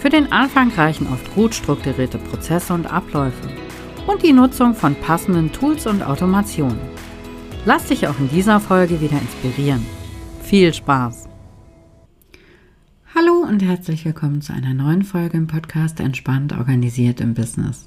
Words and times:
Für 0.00 0.08
den 0.08 0.32
Anfang 0.32 0.72
reichen 0.72 1.06
oft 1.08 1.34
gut 1.34 1.54
strukturierte 1.54 2.16
Prozesse 2.16 2.72
und 2.72 2.86
Abläufe 2.86 3.50
und 4.06 4.22
die 4.22 4.32
Nutzung 4.32 4.74
von 4.74 4.94
passenden 4.94 5.52
Tools 5.52 5.86
und 5.86 6.02
Automationen. 6.02 6.78
Lass 7.66 7.88
dich 7.88 8.08
auch 8.08 8.18
in 8.18 8.30
dieser 8.30 8.60
Folge 8.60 8.98
wieder 9.02 9.20
inspirieren. 9.20 9.84
Viel 10.42 10.72
Spaß! 10.72 11.28
Hallo 13.14 13.44
und 13.46 13.62
herzlich 13.62 14.06
willkommen 14.06 14.40
zu 14.40 14.54
einer 14.54 14.72
neuen 14.72 15.02
Folge 15.02 15.36
im 15.36 15.46
Podcast 15.46 16.00
Entspannt 16.00 16.54
organisiert 16.54 17.20
im 17.20 17.34
Business. 17.34 17.84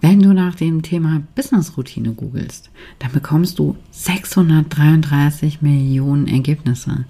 Wenn 0.00 0.20
du 0.20 0.32
nach 0.32 0.56
dem 0.56 0.82
Thema 0.82 1.22
Business-Routine 1.36 2.12
googelst, 2.14 2.70
dann 2.98 3.12
bekommst 3.12 3.60
du 3.60 3.76
633 3.92 5.62
Millionen 5.62 6.26
Ergebnisse. 6.26 7.04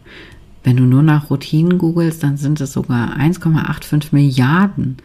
Wenn 0.69 0.77
du 0.77 0.83
nur 0.83 1.03
nach 1.03 1.31
Routinen 1.31 1.79
googelst, 1.79 2.23
dann 2.23 2.37
sind 2.37 2.61
es 2.61 2.75
sogar 2.75 3.17
1,85 3.17 4.09
Milliarden 4.11 4.99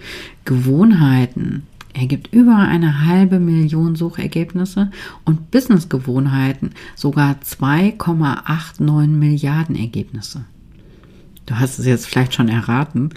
Gewohnheiten. 0.44 1.64
Er 1.94 2.06
gibt 2.06 2.34
über 2.34 2.58
eine 2.58 3.06
halbe 3.06 3.40
Million 3.40 3.96
Suchergebnisse 3.96 4.92
und 5.24 5.52
Business-Gewohnheiten 5.52 6.72
sogar 6.98 7.38
2,89 7.42 9.08
Milliarden 9.08 9.78
Ergebnisse. 9.78 10.44
Du 11.46 11.58
hast 11.58 11.80
es 11.80 11.86
jetzt 11.86 12.08
vielleicht 12.08 12.34
schon 12.34 12.50
erraten. 12.50 13.12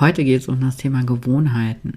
Heute 0.00 0.24
geht 0.24 0.40
es 0.40 0.48
um 0.48 0.60
das 0.60 0.78
Thema 0.78 1.04
Gewohnheiten. 1.04 1.92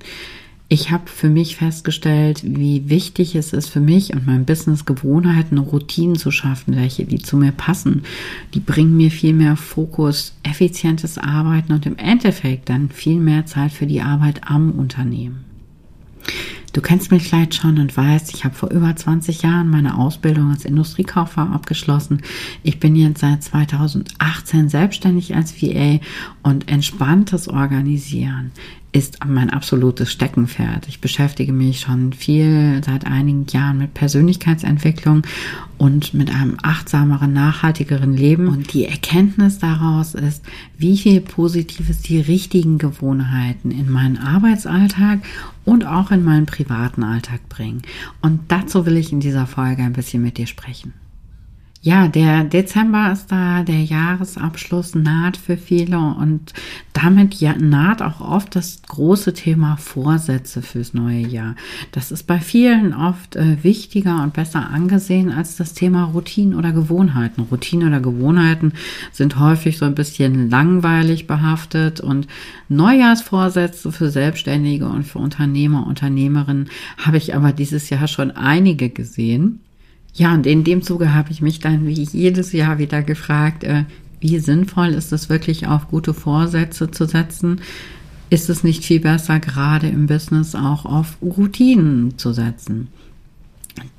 Ich 0.67 0.89
habe 0.89 1.03
für 1.05 1.29
mich 1.29 1.57
festgestellt, 1.57 2.41
wie 2.43 2.89
wichtig 2.89 3.35
es 3.35 3.53
ist 3.53 3.69
für 3.69 3.79
mich 3.79 4.13
und 4.13 4.25
mein 4.25 4.45
Business 4.45 4.85
Gewohnheiten, 4.85 5.59
Routinen 5.59 6.15
zu 6.15 6.31
schaffen, 6.31 6.75
welche 6.75 7.05
die 7.05 7.19
zu 7.19 7.37
mir 7.37 7.51
passen. 7.51 8.01
Die 8.55 8.59
bringen 8.59 8.97
mir 8.97 9.11
viel 9.11 9.33
mehr 9.33 9.57
Fokus, 9.57 10.33
effizientes 10.41 11.19
Arbeiten 11.19 11.71
und 11.71 11.85
im 11.85 11.97
Endeffekt 11.97 12.69
dann 12.69 12.89
viel 12.89 13.19
mehr 13.19 13.45
Zeit 13.45 13.73
für 13.73 13.85
die 13.85 14.01
Arbeit 14.01 14.41
am 14.49 14.71
Unternehmen. 14.71 15.45
Du 16.73 16.81
kennst 16.81 17.09
mich 17.11 17.23
vielleicht 17.23 17.55
schon 17.55 17.77
und 17.77 17.95
weißt, 17.95 18.33
ich 18.33 18.43
habe 18.43 18.55
vor 18.55 18.69
über 18.69 18.93
20 18.93 19.43
Jahren 19.43 19.69
meine 19.69 19.97
Ausbildung 19.97 20.51
als 20.51 20.65
Industriekauffrau 20.65 21.43
abgeschlossen. 21.43 22.21
Ich 22.63 22.81
bin 22.81 22.97
jetzt 22.97 23.21
seit 23.21 23.43
2018 23.43 24.67
selbstständig 24.67 25.35
als 25.35 25.61
VA 25.61 25.99
und 26.43 26.69
entspanntes 26.69 27.47
Organisieren 27.47 28.51
ist 28.95 29.17
mein 29.25 29.49
absolutes 29.49 30.09
Steckenpferd. 30.09 30.87
Ich 30.87 31.01
beschäftige 31.01 31.51
mich 31.51 31.81
schon 31.81 32.13
viel 32.13 32.81
seit 32.81 33.05
einigen 33.05 33.45
Jahren 33.47 33.77
mit 33.77 33.93
Persönlichkeitsentwicklung 33.93 35.23
und 35.77 36.13
mit 36.13 36.33
einem 36.33 36.55
achtsameren, 36.63 37.33
nachhaltigeren 37.33 38.15
Leben. 38.15 38.47
Und 38.47 38.71
die 38.71 38.85
Erkenntnis 38.85 39.59
daraus 39.59 40.13
ist, 40.13 40.45
wie 40.77 40.97
viel 40.97 41.19
Positives 41.19 42.03
die 42.03 42.21
richtigen 42.21 42.77
Gewohnheiten 42.77 43.69
in 43.69 43.91
meinen 43.91 44.17
Arbeitsalltag 44.17 45.19
und 45.65 45.85
auch 45.85 46.11
in 46.11 46.23
meinen 46.23 46.45
privaten 46.45 47.03
Alltag 47.03 47.49
bringen. 47.49 47.81
Und 48.21 48.43
dazu 48.47 48.85
will 48.85 48.95
ich 48.95 49.11
in 49.11 49.19
dieser 49.19 49.45
Folge 49.45 49.83
ein 49.83 49.91
bisschen 49.91 50.23
mit 50.23 50.37
dir 50.37 50.47
sprechen. 50.47 50.93
Ja, 51.85 52.07
der 52.07 52.45
Dezember 52.45 53.11
ist 53.11 53.31
da, 53.31 53.61
der 53.61 53.83
Jahresabschluss 53.83 54.95
naht 54.95 55.37
für 55.37 55.55
viele 55.55 55.99
und 55.99 56.51
damit 56.93 57.35
ja, 57.35 57.53
naht 57.55 58.01
auch 58.01 58.21
oft 58.21 58.55
das 58.55 58.81
große 58.87 59.35
Thema 59.35 59.77
Vorsätze 59.77 60.63
fürs 60.63 60.95
neue 60.95 61.19
Jahr. 61.19 61.55
Das 61.91 62.11
ist 62.11 62.23
bei 62.23 62.39
vielen 62.39 62.95
oft 62.95 63.35
äh, 63.35 63.63
wichtiger 63.63 64.23
und 64.23 64.33
besser 64.33 64.67
angesehen 64.67 65.31
als 65.31 65.57
das 65.57 65.75
Thema 65.75 66.05
Routinen 66.05 66.57
oder 66.57 66.71
Gewohnheiten. 66.71 67.41
Routinen 67.51 67.89
oder 67.89 67.99
Gewohnheiten 67.99 68.73
sind 69.11 69.39
häufig 69.39 69.77
so 69.77 69.85
ein 69.85 69.93
bisschen 69.93 70.49
langweilig 70.49 71.27
behaftet 71.27 72.01
und 72.01 72.25
Neujahrsvorsätze 72.67 73.91
für 73.91 74.09
Selbstständige 74.09 74.87
und 74.87 75.03
für 75.03 75.19
Unternehmer, 75.19 75.85
Unternehmerinnen 75.85 76.67
habe 76.97 77.17
ich 77.17 77.35
aber 77.35 77.51
dieses 77.51 77.91
Jahr 77.91 78.07
schon 78.07 78.31
einige 78.31 78.89
gesehen. 78.89 79.59
Ja, 80.15 80.33
und 80.33 80.47
in 80.47 80.63
dem 80.63 80.81
Zuge 80.81 81.13
habe 81.13 81.31
ich 81.31 81.41
mich 81.41 81.59
dann 81.59 81.85
wie 81.85 81.93
jedes 81.93 82.53
Jahr 82.53 82.77
wieder 82.77 83.03
gefragt, 83.03 83.65
äh, 83.65 83.83
wie 84.21 84.39
sinnvoll 84.39 84.87
ist 84.87 85.11
es 85.11 85.29
wirklich 85.29 85.67
auf 85.67 85.89
gute 85.89 86.13
Vorsätze 86.13 86.89
zu 86.89 87.05
setzen? 87.05 87.61
Ist 88.29 88.49
es 88.49 88.63
nicht 88.63 88.85
viel 88.85 89.01
besser, 89.01 89.39
gerade 89.39 89.87
im 89.87 90.07
Business 90.07 90.55
auch 90.55 90.85
auf 90.85 91.17
Routinen 91.21 92.17
zu 92.17 92.31
setzen? 92.31 92.87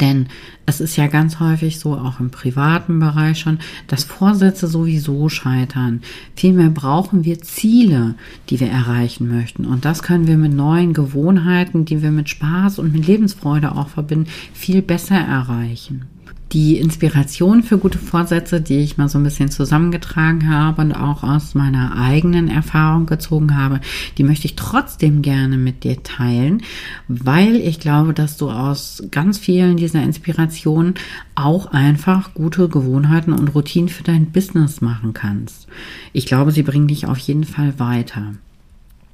Denn 0.00 0.28
es 0.64 0.80
ist 0.80 0.96
ja 0.96 1.06
ganz 1.06 1.38
häufig 1.40 1.78
so, 1.78 1.94
auch 1.94 2.20
im 2.20 2.30
privaten 2.30 2.98
Bereich 2.98 3.38
schon, 3.38 3.58
dass 3.88 4.04
Vorsätze 4.04 4.66
sowieso 4.66 5.28
scheitern. 5.28 6.02
Vielmehr 6.34 6.70
brauchen 6.70 7.24
wir 7.24 7.40
Ziele, 7.40 8.14
die 8.48 8.60
wir 8.60 8.68
erreichen 8.68 9.28
möchten. 9.28 9.64
Und 9.64 9.84
das 9.84 10.02
können 10.02 10.26
wir 10.26 10.38
mit 10.38 10.52
neuen 10.52 10.92
Gewohnheiten, 10.92 11.84
die 11.84 12.02
wir 12.02 12.10
mit 12.10 12.28
Spaß 12.28 12.78
und 12.78 12.92
mit 12.92 13.06
Lebensfreude 13.06 13.72
auch 13.72 13.88
verbinden, 13.88 14.30
viel 14.52 14.82
besser 14.82 15.16
erreichen 15.16 16.06
die 16.52 16.78
Inspiration 16.78 17.62
für 17.62 17.78
gute 17.78 17.98
Vorsätze, 17.98 18.60
die 18.60 18.78
ich 18.78 18.96
mal 18.96 19.08
so 19.08 19.18
ein 19.18 19.24
bisschen 19.24 19.50
zusammengetragen 19.50 20.48
habe 20.48 20.82
und 20.82 20.92
auch 20.92 21.22
aus 21.22 21.54
meiner 21.54 21.98
eigenen 21.98 22.48
Erfahrung 22.48 23.06
gezogen 23.06 23.56
habe, 23.56 23.80
die 24.16 24.22
möchte 24.22 24.46
ich 24.46 24.54
trotzdem 24.54 25.22
gerne 25.22 25.58
mit 25.58 25.82
dir 25.82 26.02
teilen, 26.02 26.62
weil 27.08 27.56
ich 27.56 27.80
glaube, 27.80 28.14
dass 28.14 28.36
du 28.36 28.50
aus 28.50 29.02
ganz 29.10 29.38
vielen 29.38 29.76
dieser 29.76 30.02
Inspirationen 30.02 30.94
auch 31.34 31.66
einfach 31.66 32.34
gute 32.34 32.68
Gewohnheiten 32.68 33.32
und 33.32 33.48
Routinen 33.48 33.88
für 33.88 34.04
dein 34.04 34.30
Business 34.30 34.80
machen 34.80 35.12
kannst. 35.14 35.66
Ich 36.12 36.26
glaube, 36.26 36.52
sie 36.52 36.62
bringen 36.62 36.88
dich 36.88 37.06
auf 37.06 37.18
jeden 37.18 37.44
Fall 37.44 37.78
weiter. 37.78 38.34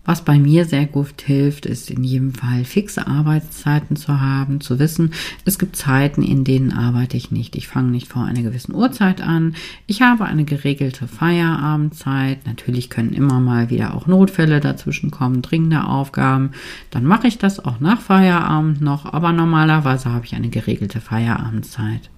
Was 0.04 0.24
bei 0.24 0.36
mir 0.36 0.64
sehr 0.64 0.86
gut 0.86 1.22
hilft, 1.22 1.64
ist 1.64 1.88
in 1.88 2.02
jedem 2.02 2.34
Fall 2.34 2.64
fixe 2.64 3.06
Arbeitszeiten 3.06 3.94
zu 3.94 4.20
haben, 4.20 4.60
zu 4.60 4.80
wissen, 4.80 5.12
es 5.44 5.60
gibt 5.60 5.76
Zeiten, 5.76 6.22
in 6.24 6.42
denen 6.42 6.72
arbeite 6.72 7.16
ich 7.16 7.30
nicht. 7.30 7.54
Ich 7.54 7.68
fange 7.68 7.90
nicht 7.90 8.08
vor 8.08 8.24
einer 8.24 8.42
gewissen 8.42 8.74
Uhrzeit 8.74 9.20
an. 9.20 9.54
Ich 9.86 10.02
habe 10.02 10.24
eine 10.24 10.44
geregelte 10.44 11.06
Feierabendzeit. 11.06 12.44
Natürlich 12.46 12.90
können 12.90 13.12
immer 13.12 13.38
mal 13.38 13.70
wieder 13.70 13.94
auch 13.94 14.08
Notfälle 14.08 14.58
dazwischen 14.58 15.12
kommen, 15.12 15.40
dringende 15.40 15.84
Aufgaben. 15.84 16.50
Dann 16.90 17.04
mache 17.04 17.28
ich 17.28 17.38
das 17.38 17.64
auch 17.64 17.78
nach 17.78 18.00
Feierabend 18.00 18.80
noch, 18.80 19.12
aber 19.12 19.32
normalerweise 19.32 20.10
habe 20.10 20.26
ich 20.26 20.34
eine 20.34 20.48
geregelte 20.48 21.00
Feierabendzeit. 21.00 22.10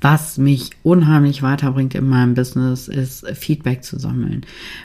Was 0.00 0.36
mich 0.36 0.70
unheimlich 0.82 1.42
weiterbringt 1.42 1.94
in 1.94 2.06
meinem 2.08 2.34
Business, 2.34 2.86
ist 2.86 3.26
Feedback 3.28 3.82
zu 3.82 3.98
sammeln. 3.98 4.42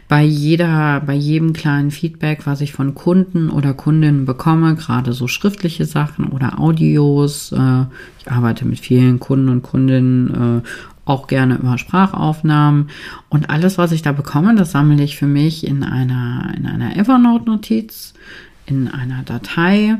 Bei 0.08 0.24
jeder, 0.24 1.02
bei 1.02 1.14
jedem 1.14 1.52
kleinen 1.52 1.92
Feedback, 1.92 2.46
was 2.46 2.62
ich 2.62 2.72
von 2.72 2.96
Kunden 2.96 3.50
oder 3.50 3.74
Kundinnen 3.74 4.26
bekomme, 4.26 4.76
gerade 4.76 5.12
so 5.12 5.28
schriftliche 5.28 5.86
Sachen 5.86 6.28
oder 6.28 6.60
Audios, 6.60 7.52
äh, 7.52 7.86
ich 8.20 8.32
arbeite 8.32 8.66
mit 8.66 8.80
vielen 8.80 9.20
Kunden 9.20 9.50
und 9.50 9.64
Kundinnen 9.64 10.62
äh, 10.64 10.68
auch 11.04 11.28
gerne 11.28 11.56
über 11.58 11.78
Sprachaufnahmen 11.78 12.90
und 13.28 13.50
alles, 13.50 13.78
was 13.78 13.92
ich 13.92 14.02
da 14.02 14.14
bekomme, 14.14 14.56
das 14.56 14.72
sammle 14.72 15.04
ich 15.04 15.18
für 15.18 15.28
mich 15.28 15.68
in 15.68 15.84
einer, 15.84 16.54
in 16.56 16.66
einer 16.66 16.96
Evernote-Notiz, 16.96 18.14
in 18.66 18.88
einer 18.88 19.24
Datei 19.24 19.98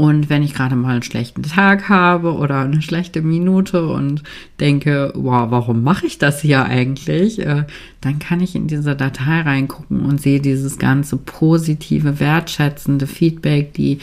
und 0.00 0.30
wenn 0.30 0.42
ich 0.42 0.54
gerade 0.54 0.76
mal 0.76 0.92
einen 0.92 1.02
schlechten 1.02 1.42
Tag 1.42 1.90
habe 1.90 2.32
oder 2.32 2.60
eine 2.60 2.80
schlechte 2.80 3.20
Minute 3.20 3.86
und 3.86 4.22
denke, 4.58 5.12
wow, 5.14 5.50
warum 5.50 5.82
mache 5.82 6.06
ich 6.06 6.16
das 6.16 6.40
hier 6.40 6.64
eigentlich? 6.64 7.38
Äh, 7.38 7.66
dann 8.00 8.18
kann 8.18 8.40
ich 8.40 8.54
in 8.54 8.66
diese 8.66 8.96
Datei 8.96 9.42
reingucken 9.42 10.00
und 10.00 10.18
sehe 10.18 10.40
dieses 10.40 10.78
ganze 10.78 11.18
positive, 11.18 12.18
wertschätzende 12.18 13.06
Feedback, 13.06 13.74
die, 13.74 13.98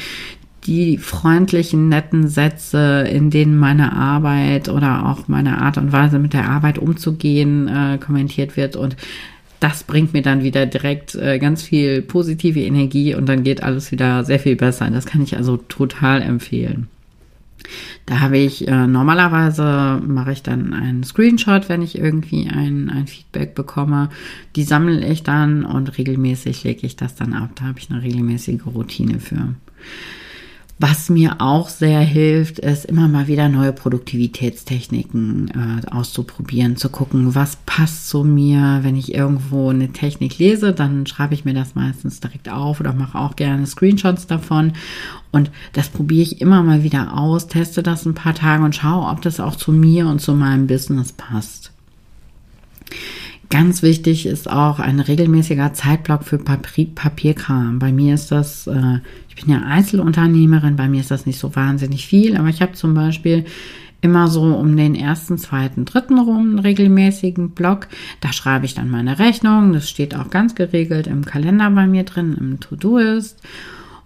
die 0.68 1.00
freundlichen, 1.00 1.90
netten 1.90 2.28
Sätze, 2.28 3.08
in 3.12 3.32
denen 3.32 3.58
meine 3.58 3.94
Arbeit 3.94 4.70
oder 4.70 5.08
auch 5.08 5.28
meine 5.28 5.64
Art 5.64 5.80
und 5.80 5.94
Weise 5.94 6.20
mit 6.20 6.34
der 6.34 6.48
Arbeit 6.48 6.78
umzugehen 6.78 7.68
äh, 7.68 7.98
kommentiert 7.98 8.56
wird 8.56 8.76
und 8.76 8.96
das 9.59 9.83
bringt 9.83 10.13
mir 10.13 10.21
dann 10.21 10.44
wieder 10.44 10.65
direkt 10.65 11.15
äh, 11.15 11.39
ganz 11.39 11.63
viel 11.63 12.01
positive 12.01 12.62
Energie 12.62 13.15
und 13.15 13.27
dann 13.27 13.44
geht 13.44 13.63
alles 13.63 13.92
wieder 13.92 14.24
sehr 14.24 14.39
viel 14.39 14.56
besser. 14.56 14.89
Das 14.89 15.06
kann 15.06 15.21
ich 15.21 15.36
also 15.36 15.57
total 15.57 16.21
empfehlen. 16.21 16.88
Da 18.06 18.19
habe 18.19 18.38
ich 18.38 18.68
äh, 18.68 18.88
normalerweise 18.88 20.01
mache 20.06 20.31
ich 20.31 20.44
dann 20.44 20.74
einen 20.74 21.04
Screenshot, 21.04 21.69
wenn 21.69 21.81
ich 21.81 21.98
irgendwie 21.98 22.48
ein, 22.50 22.89
ein 22.89 23.07
Feedback 23.07 23.56
bekomme. 23.56 24.09
Die 24.56 24.63
sammle 24.63 25.06
ich 25.06 25.24
dann 25.24 25.65
und 25.65 25.98
regelmäßig 25.98 26.63
lege 26.63 26.88
ich 26.88 26.95
das 26.95 27.15
dann 27.15 27.33
ab. 27.33 27.50
Da 27.56 27.65
habe 27.65 27.80
ich 27.80 27.89
eine 27.89 28.01
regelmäßige 28.01 28.65
Routine 28.65 29.19
für. 29.19 29.56
Was 30.79 31.09
mir 31.09 31.41
auch 31.41 31.69
sehr 31.69 32.01
hilft, 32.01 32.59
ist 32.59 32.85
immer 32.85 33.07
mal 33.07 33.27
wieder 33.27 33.50
neue 33.50 33.74
Produktivitätstechniken 33.74 35.50
äh, 35.50 35.89
auszuprobieren, 35.89 36.77
zu 36.77 36.89
gucken, 36.89 37.33
was 37.33 37.57
passt 37.65 38.09
zu 38.09 38.24
mir. 38.24 38.79
Wenn 38.83 38.95
ich 38.95 39.15
irgendwo 39.15 39.71
eine 39.71 39.91
Technik 39.91 40.38
lese, 40.38 40.74
dann 40.74 41.07
schreibe 41.07 41.33
ich 41.33 41.45
mir 41.45 41.56
das 41.56 41.74
meistens 41.74 42.19
direkt 42.19 42.50
auf 42.50 42.79
oder 42.79 42.94
mache 42.94 43.18
auch 43.18 43.35
gerne 43.35 43.65
Screenshots 43.65 44.27
davon. 44.27 44.74
Und 45.31 45.50
das 45.74 45.89
probiere 45.89 46.21
ich 46.21 46.41
immer 46.41 46.62
mal 46.62 46.83
wieder 46.83 47.18
aus, 47.18 47.47
teste 47.47 47.81
das 47.81 48.06
ein 48.06 48.13
paar 48.13 48.35
Tage 48.35 48.63
und 48.63 48.75
schaue, 48.75 49.09
ob 49.09 49.24
das 49.24 49.39
auch 49.39 49.56
zu 49.56 49.71
mir 49.71 50.07
und 50.07 50.21
zu 50.21 50.35
meinem 50.35 50.68
Business 50.68 51.12
passt. 51.12 51.71
Ganz 53.50 53.82
wichtig 53.82 54.26
ist 54.26 54.50
auch 54.50 54.80
ein 54.80 55.00
regelmäßiger 55.00 55.74
Zeitblock 55.74 56.24
für 56.24 56.38
Papier 56.38 56.88
Papierkram. 56.94 57.80
Bei 57.80 57.94
mir 57.94 58.14
ist 58.14 58.32
das, 58.32 58.68
äh, 58.68 59.00
ich 59.30 59.36
bin 59.36 59.54
ja 59.54 59.62
Einzelunternehmerin, 59.62 60.76
bei 60.76 60.90
mir 60.90 61.00
ist 61.00 61.12
das 61.12 61.26
nicht 61.26 61.40
so 61.40 61.56
wahnsinnig 61.56 62.06
viel, 62.08 62.36
aber 62.36 62.50
ich 62.50 62.62
habe 62.62 62.74
zum 62.74 62.94
Beispiel 62.94 63.46
immer 64.02 64.28
so 64.28 64.42
um 64.42 64.76
den 64.76 64.96
ersten, 64.96 65.38
zweiten, 65.38 65.86
dritten 65.86 66.20
rum 66.20 66.50
einen 66.50 66.60
regelmäßigen 66.60 67.52
Block. 67.52 67.88
Da 68.20 68.34
schreibe 68.34 68.66
ich 68.66 68.74
dann 68.74 68.90
meine 68.90 69.18
Rechnung. 69.18 69.74
Das 69.74 69.90
steht 69.90 70.16
auch 70.16 70.30
ganz 70.30 70.54
geregelt 70.54 71.08
im 71.08 71.26
Kalender 71.26 71.70
bei 71.72 71.88
mir 71.88 72.04
drin, 72.04 72.36
im 72.40 72.60
To-Do-Ist. 72.60 73.42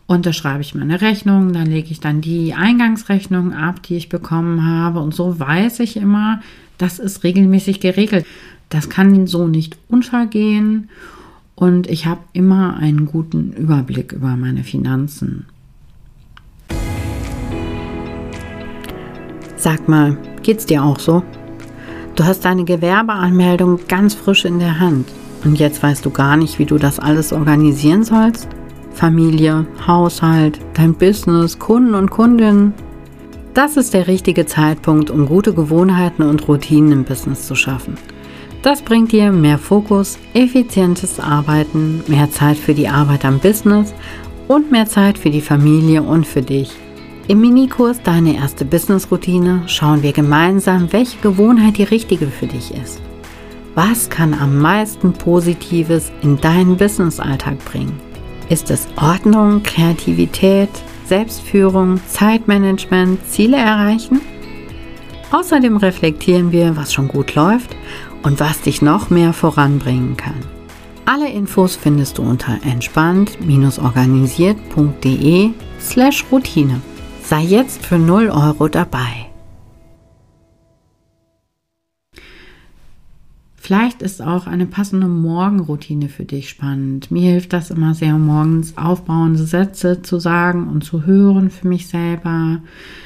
Und 0.07 0.25
da 0.25 0.33
schreibe 0.33 0.61
ich 0.61 0.75
meine 0.75 1.01
Rechnung, 1.01 1.53
da 1.53 1.63
lege 1.63 1.89
ich 1.91 1.99
dann 1.99 2.21
die 2.21 2.53
Eingangsrechnung 2.53 3.53
ab, 3.53 3.81
die 3.83 3.95
ich 3.95 4.09
bekommen 4.09 4.65
habe. 4.65 4.99
Und 4.99 5.13
so 5.13 5.39
weiß 5.39 5.79
ich 5.79 5.97
immer, 5.97 6.41
das 6.77 6.99
ist 6.99 7.23
regelmäßig 7.23 7.79
geregelt. 7.79 8.25
Das 8.71 8.87
kann 8.87 9.27
so 9.27 9.49
nicht 9.49 9.77
untergehen 9.89 10.89
und 11.55 11.87
ich 11.87 12.05
habe 12.05 12.21
immer 12.31 12.77
einen 12.77 13.05
guten 13.05 13.51
Überblick 13.51 14.13
über 14.13 14.37
meine 14.37 14.63
Finanzen. 14.63 15.45
Sag 19.57 19.89
mal, 19.89 20.17
geht's 20.41 20.65
dir 20.65 20.83
auch 20.85 20.99
so? 20.99 21.21
Du 22.15 22.23
hast 22.23 22.45
deine 22.45 22.63
Gewerbeanmeldung 22.63 23.81
ganz 23.89 24.13
frisch 24.13 24.45
in 24.45 24.59
der 24.59 24.79
Hand 24.79 25.09
und 25.43 25.59
jetzt 25.59 25.83
weißt 25.83 26.05
du 26.05 26.09
gar 26.09 26.37
nicht, 26.37 26.57
wie 26.57 26.65
du 26.65 26.77
das 26.77 26.97
alles 26.97 27.33
organisieren 27.33 28.05
sollst? 28.05 28.47
Familie, 28.93 29.67
Haushalt, 29.85 30.61
dein 30.75 30.93
Business, 30.93 31.59
Kunden 31.59 31.93
und 31.93 32.09
Kundinnen. 32.09 32.73
Das 33.53 33.75
ist 33.75 33.93
der 33.93 34.07
richtige 34.07 34.45
Zeitpunkt, 34.45 35.09
um 35.09 35.25
gute 35.25 35.53
Gewohnheiten 35.53 36.23
und 36.23 36.47
Routinen 36.47 36.93
im 36.93 37.03
Business 37.03 37.47
zu 37.47 37.55
schaffen. 37.55 37.97
Das 38.61 38.83
bringt 38.83 39.11
dir 39.11 39.31
mehr 39.31 39.57
Fokus, 39.57 40.19
effizientes 40.35 41.19
Arbeiten, 41.19 42.03
mehr 42.07 42.29
Zeit 42.29 42.57
für 42.57 42.75
die 42.75 42.87
Arbeit 42.87 43.25
am 43.25 43.39
Business 43.39 43.93
und 44.47 44.71
mehr 44.71 44.85
Zeit 44.85 45.17
für 45.17 45.31
die 45.31 45.41
Familie 45.41 46.03
und 46.03 46.27
für 46.27 46.43
dich. 46.43 46.71
Im 47.27 47.41
Minikurs 47.41 48.01
Deine 48.03 48.35
erste 48.35 48.63
Business-Routine 48.65 49.63
schauen 49.65 50.03
wir 50.03 50.11
gemeinsam, 50.11 50.91
welche 50.91 51.17
Gewohnheit 51.19 51.77
die 51.77 51.83
richtige 51.83 52.27
für 52.27 52.45
dich 52.45 52.71
ist. 52.75 53.01
Was 53.73 54.09
kann 54.09 54.33
am 54.33 54.59
meisten 54.59 55.13
Positives 55.13 56.11
in 56.21 56.39
deinen 56.39 56.77
Business-Alltag 56.77 57.57
bringen? 57.65 57.99
Ist 58.49 58.69
es 58.69 58.87
Ordnung, 58.95 59.63
Kreativität, 59.63 60.69
Selbstführung, 61.05 61.99
Zeitmanagement, 62.07 63.25
Ziele 63.27 63.57
erreichen? 63.57 64.21
Außerdem 65.31 65.77
reflektieren 65.77 66.51
wir, 66.51 66.75
was 66.75 66.93
schon 66.93 67.07
gut 67.07 67.33
läuft 67.35 67.75
und 68.23 68.39
was 68.39 68.61
dich 68.61 68.81
noch 68.81 69.09
mehr 69.09 69.33
voranbringen 69.33 70.17
kann. 70.17 70.39
Alle 71.05 71.29
Infos 71.29 71.75
findest 71.75 72.17
du 72.17 72.23
unter 72.23 72.57
entspannt-organisiert.de 72.63 75.49
slash 75.79 76.25
Routine. 76.31 76.81
Sei 77.23 77.41
jetzt 77.41 77.85
für 77.85 77.97
0 77.97 78.29
Euro 78.29 78.67
dabei. 78.67 79.30
Vielleicht 83.63 84.01
ist 84.01 84.23
auch 84.23 84.47
eine 84.47 84.65
passende 84.65 85.07
Morgenroutine 85.07 86.09
für 86.09 86.25
dich 86.25 86.49
spannend. 86.49 87.11
Mir 87.11 87.33
hilft 87.33 87.53
das 87.53 87.69
immer 87.69 87.93
sehr, 87.93 88.17
morgens 88.17 88.75
aufbauende 88.75 89.43
Sätze 89.43 90.01
zu 90.01 90.19
sagen 90.19 90.67
und 90.67 90.83
zu 90.83 91.05
hören 91.05 91.51
für 91.51 91.67
mich 91.67 91.87
selber. 91.87 92.63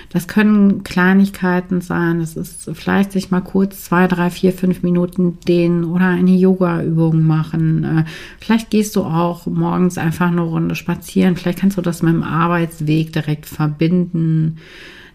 Das 0.08 0.30
können 0.30 0.86
Kleinigkeiten 0.86 1.82
sein. 1.82 2.22
Das 2.22 2.38
ist 2.38 2.70
vielleicht 2.74 3.12
sich 3.12 3.32
mal 3.32 3.42
kurz 3.42 3.84
zwei, 3.84 4.08
drei, 4.08 4.30
vier, 4.30 4.54
fünf 4.54 4.82
Minuten 4.82 5.40
dehnen 5.42 5.84
oder 5.84 6.06
eine 6.06 6.32
Yoga-Übung 6.32 7.24
machen. 7.24 7.84
Äh, 7.84 8.06
vielleicht 8.40 8.70
gehst 8.70 8.96
du 8.96 9.04
auch 9.04 9.48
morgens 9.48 9.98
einfach 9.98 10.28
eine 10.28 10.40
Runde 10.40 10.76
spazieren. 10.76 11.36
Vielleicht 11.36 11.60
kannst 11.60 11.78
du 11.78 11.82
das 11.82 12.02
mit 12.02 12.14
dem 12.14 12.24
Arbeitsweg 12.24 13.12
direkt 13.12 13.46
verbinden. 13.46 14.60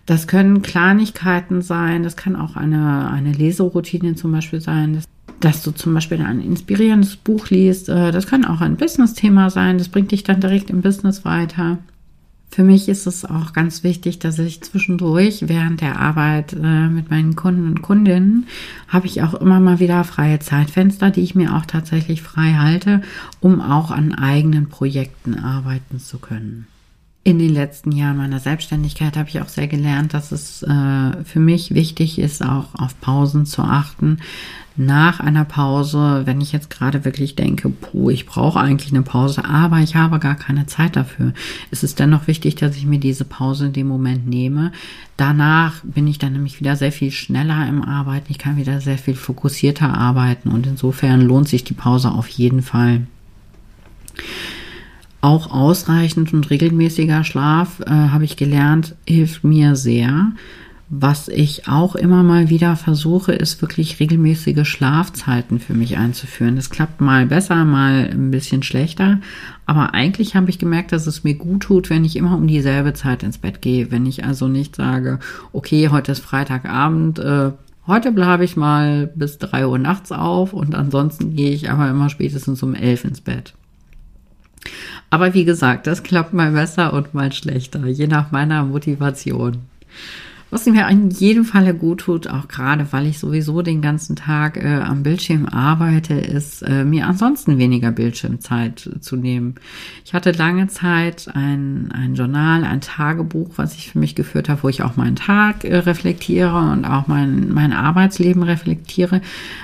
Das 0.04 0.26
können 0.26 0.60
Kleinigkeiten 0.60 1.62
sein. 1.62 2.02
Das 2.02 2.18
kann 2.18 2.36
auch 2.36 2.56
eine, 2.56 3.10
eine 3.10 3.32
Leseroutine 3.32 4.16
zum 4.16 4.32
Beispiel 4.32 4.60
sein. 4.60 4.92
Das 4.92 5.04
dass 5.40 5.62
du 5.62 5.72
zum 5.72 5.94
Beispiel 5.94 6.20
ein 6.22 6.40
inspirierendes 6.40 7.16
Buch 7.16 7.48
liest. 7.50 7.88
Äh, 7.88 8.12
das 8.12 8.26
kann 8.26 8.44
auch 8.44 8.60
ein 8.60 8.76
Business-Thema 8.76 9.50
sein. 9.50 9.78
Das 9.78 9.88
bringt 9.88 10.12
dich 10.12 10.22
dann 10.22 10.40
direkt 10.40 10.70
im 10.70 10.82
Business 10.82 11.24
weiter. 11.24 11.78
Für 12.52 12.64
mich 12.64 12.88
ist 12.88 13.06
es 13.06 13.24
auch 13.24 13.52
ganz 13.52 13.84
wichtig, 13.84 14.18
dass 14.18 14.38
ich 14.40 14.60
zwischendurch 14.60 15.48
während 15.48 15.80
der 15.80 16.00
Arbeit 16.00 16.52
äh, 16.52 16.88
mit 16.88 17.08
meinen 17.08 17.36
Kunden 17.36 17.68
und 17.68 17.82
Kundinnen 17.82 18.46
habe 18.88 19.06
ich 19.06 19.22
auch 19.22 19.34
immer 19.34 19.60
mal 19.60 19.78
wieder 19.78 20.02
freie 20.02 20.40
Zeitfenster, 20.40 21.10
die 21.10 21.20
ich 21.20 21.36
mir 21.36 21.54
auch 21.54 21.64
tatsächlich 21.64 22.22
frei 22.22 22.54
halte, 22.54 23.02
um 23.38 23.60
auch 23.60 23.92
an 23.92 24.14
eigenen 24.14 24.68
Projekten 24.68 25.38
arbeiten 25.38 26.00
zu 26.00 26.18
können 26.18 26.66
in 27.22 27.38
den 27.38 27.52
letzten 27.52 27.92
Jahren 27.92 28.16
meiner 28.16 28.40
Selbstständigkeit 28.40 29.16
habe 29.16 29.28
ich 29.28 29.42
auch 29.42 29.48
sehr 29.48 29.68
gelernt, 29.68 30.14
dass 30.14 30.32
es 30.32 30.62
äh, 30.62 31.24
für 31.24 31.40
mich 31.40 31.74
wichtig 31.74 32.18
ist, 32.18 32.42
auch 32.42 32.74
auf 32.74 32.98
Pausen 33.00 33.44
zu 33.44 33.62
achten. 33.62 34.18
Nach 34.76 35.20
einer 35.20 35.44
Pause, 35.44 36.22
wenn 36.24 36.40
ich 36.40 36.52
jetzt 36.52 36.70
gerade 36.70 37.04
wirklich 37.04 37.36
denke, 37.36 37.68
puh, 37.68 38.08
ich 38.08 38.24
brauche 38.24 38.58
eigentlich 38.58 38.92
eine 38.92 39.02
Pause, 39.02 39.44
aber 39.44 39.80
ich 39.80 39.96
habe 39.96 40.18
gar 40.18 40.36
keine 40.36 40.64
Zeit 40.64 40.96
dafür, 40.96 41.34
ist 41.70 41.84
es 41.84 41.94
dennoch 41.94 42.26
wichtig, 42.26 42.54
dass 42.54 42.76
ich 42.76 42.86
mir 42.86 42.98
diese 42.98 43.26
Pause 43.26 43.66
in 43.66 43.74
dem 43.74 43.88
Moment 43.88 44.26
nehme. 44.26 44.72
Danach 45.18 45.82
bin 45.82 46.06
ich 46.06 46.18
dann 46.18 46.32
nämlich 46.32 46.60
wieder 46.60 46.76
sehr 46.76 46.92
viel 46.92 47.10
schneller 47.10 47.68
im 47.68 47.82
Arbeiten. 47.82 48.30
Ich 48.30 48.38
kann 48.38 48.56
wieder 48.56 48.80
sehr 48.80 48.96
viel 48.96 49.14
fokussierter 49.14 49.92
arbeiten 49.92 50.48
und 50.48 50.66
insofern 50.66 51.20
lohnt 51.20 51.48
sich 51.48 51.64
die 51.64 51.74
Pause 51.74 52.12
auf 52.12 52.28
jeden 52.28 52.62
Fall. 52.62 53.02
Auch 55.20 55.50
ausreichend 55.50 56.32
und 56.32 56.48
regelmäßiger 56.48 57.24
Schlaf, 57.24 57.80
äh, 57.80 57.90
habe 57.90 58.24
ich 58.24 58.36
gelernt, 58.36 58.96
hilft 59.06 59.44
mir 59.44 59.76
sehr. 59.76 60.32
Was 60.92 61.28
ich 61.28 61.68
auch 61.68 61.94
immer 61.94 62.24
mal 62.24 62.50
wieder 62.50 62.74
versuche, 62.74 63.32
ist 63.32 63.62
wirklich 63.62 64.00
regelmäßige 64.00 64.66
Schlafzeiten 64.66 65.60
für 65.60 65.74
mich 65.74 65.96
einzuführen. 65.98 66.56
Das 66.56 66.68
klappt 66.68 67.00
mal 67.00 67.26
besser, 67.26 67.64
mal 67.64 68.10
ein 68.10 68.32
bisschen 68.32 68.64
schlechter. 68.64 69.20
Aber 69.66 69.94
eigentlich 69.94 70.34
habe 70.34 70.50
ich 70.50 70.58
gemerkt, 70.58 70.90
dass 70.90 71.06
es 71.06 71.22
mir 71.22 71.34
gut 71.34 71.62
tut, 71.62 71.90
wenn 71.90 72.04
ich 72.04 72.16
immer 72.16 72.34
um 72.34 72.48
dieselbe 72.48 72.92
Zeit 72.92 73.22
ins 73.22 73.38
Bett 73.38 73.62
gehe. 73.62 73.92
Wenn 73.92 74.04
ich 74.04 74.24
also 74.24 74.48
nicht 74.48 74.74
sage, 74.74 75.20
okay, 75.52 75.90
heute 75.90 76.10
ist 76.10 76.24
Freitagabend, 76.24 77.20
äh, 77.20 77.52
heute 77.86 78.10
bleibe 78.10 78.44
ich 78.44 78.56
mal 78.56 79.12
bis 79.14 79.38
drei 79.38 79.68
Uhr 79.68 79.78
nachts 79.78 80.10
auf 80.10 80.52
und 80.52 80.74
ansonsten 80.74 81.36
gehe 81.36 81.52
ich 81.52 81.70
aber 81.70 81.88
immer 81.88 82.08
spätestens 82.08 82.64
um 82.64 82.74
elf 82.74 83.04
ins 83.04 83.20
Bett. 83.20 83.54
Aber 85.10 85.34
wie 85.34 85.44
gesagt, 85.44 85.86
das 85.86 86.02
klappt 86.02 86.32
mal 86.32 86.52
besser 86.52 86.92
und 86.92 87.14
mal 87.14 87.32
schlechter, 87.32 87.86
je 87.86 88.06
nach 88.06 88.30
meiner 88.30 88.64
Motivation. 88.64 89.62
Was 90.50 90.66
mir 90.66 90.88
in 90.88 91.10
jedem 91.10 91.44
Falle 91.44 91.74
gut 91.74 92.00
tut, 92.00 92.28
auch 92.28 92.48
gerade 92.48 92.86
weil 92.90 93.06
ich 93.06 93.20
sowieso 93.20 93.62
den 93.62 93.80
ganzen 93.80 94.16
Tag 94.16 94.56
äh, 94.56 94.80
am 94.80 95.04
Bildschirm 95.04 95.46
arbeite, 95.46 96.14
ist 96.14 96.62
äh, 96.62 96.84
mir 96.84 97.06
ansonsten 97.06 97.56
weniger 97.56 97.92
Bildschirmzeit 97.92 98.90
zu 99.00 99.14
nehmen. 99.14 99.54
Ich 100.04 100.12
hatte 100.12 100.32
lange 100.32 100.66
Zeit 100.66 101.28
ein, 101.32 101.92
ein 101.92 102.16
Journal, 102.16 102.64
ein 102.64 102.80
Tagebuch, 102.80 103.50
was 103.56 103.76
ich 103.76 103.92
für 103.92 104.00
mich 104.00 104.16
geführt 104.16 104.48
habe, 104.48 104.64
wo 104.64 104.68
ich 104.68 104.82
auch 104.82 104.96
meinen 104.96 105.16
Tag 105.16 105.64
äh, 105.64 105.76
reflektiere 105.76 106.58
und 106.72 106.84
auch 106.84 107.06
mein, 107.06 107.52
mein 107.52 107.72
Arbeitsleben 107.72 108.42
reflektiere, 108.42 109.20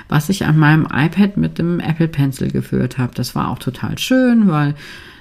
was 0.07 0.29
ich 0.29 0.45
an 0.45 0.57
meinem 0.57 0.85
iPad 0.85 1.35
mit 1.35 1.59
dem 1.59 1.81
Apple 1.81 2.07
Pencil 2.07 2.49
geführt 2.49 2.97
habe. 2.97 3.13
Das 3.13 3.35
war 3.35 3.49
auch 3.49 3.59
total 3.59 3.97
schön, 3.97 4.47
weil 4.47 4.73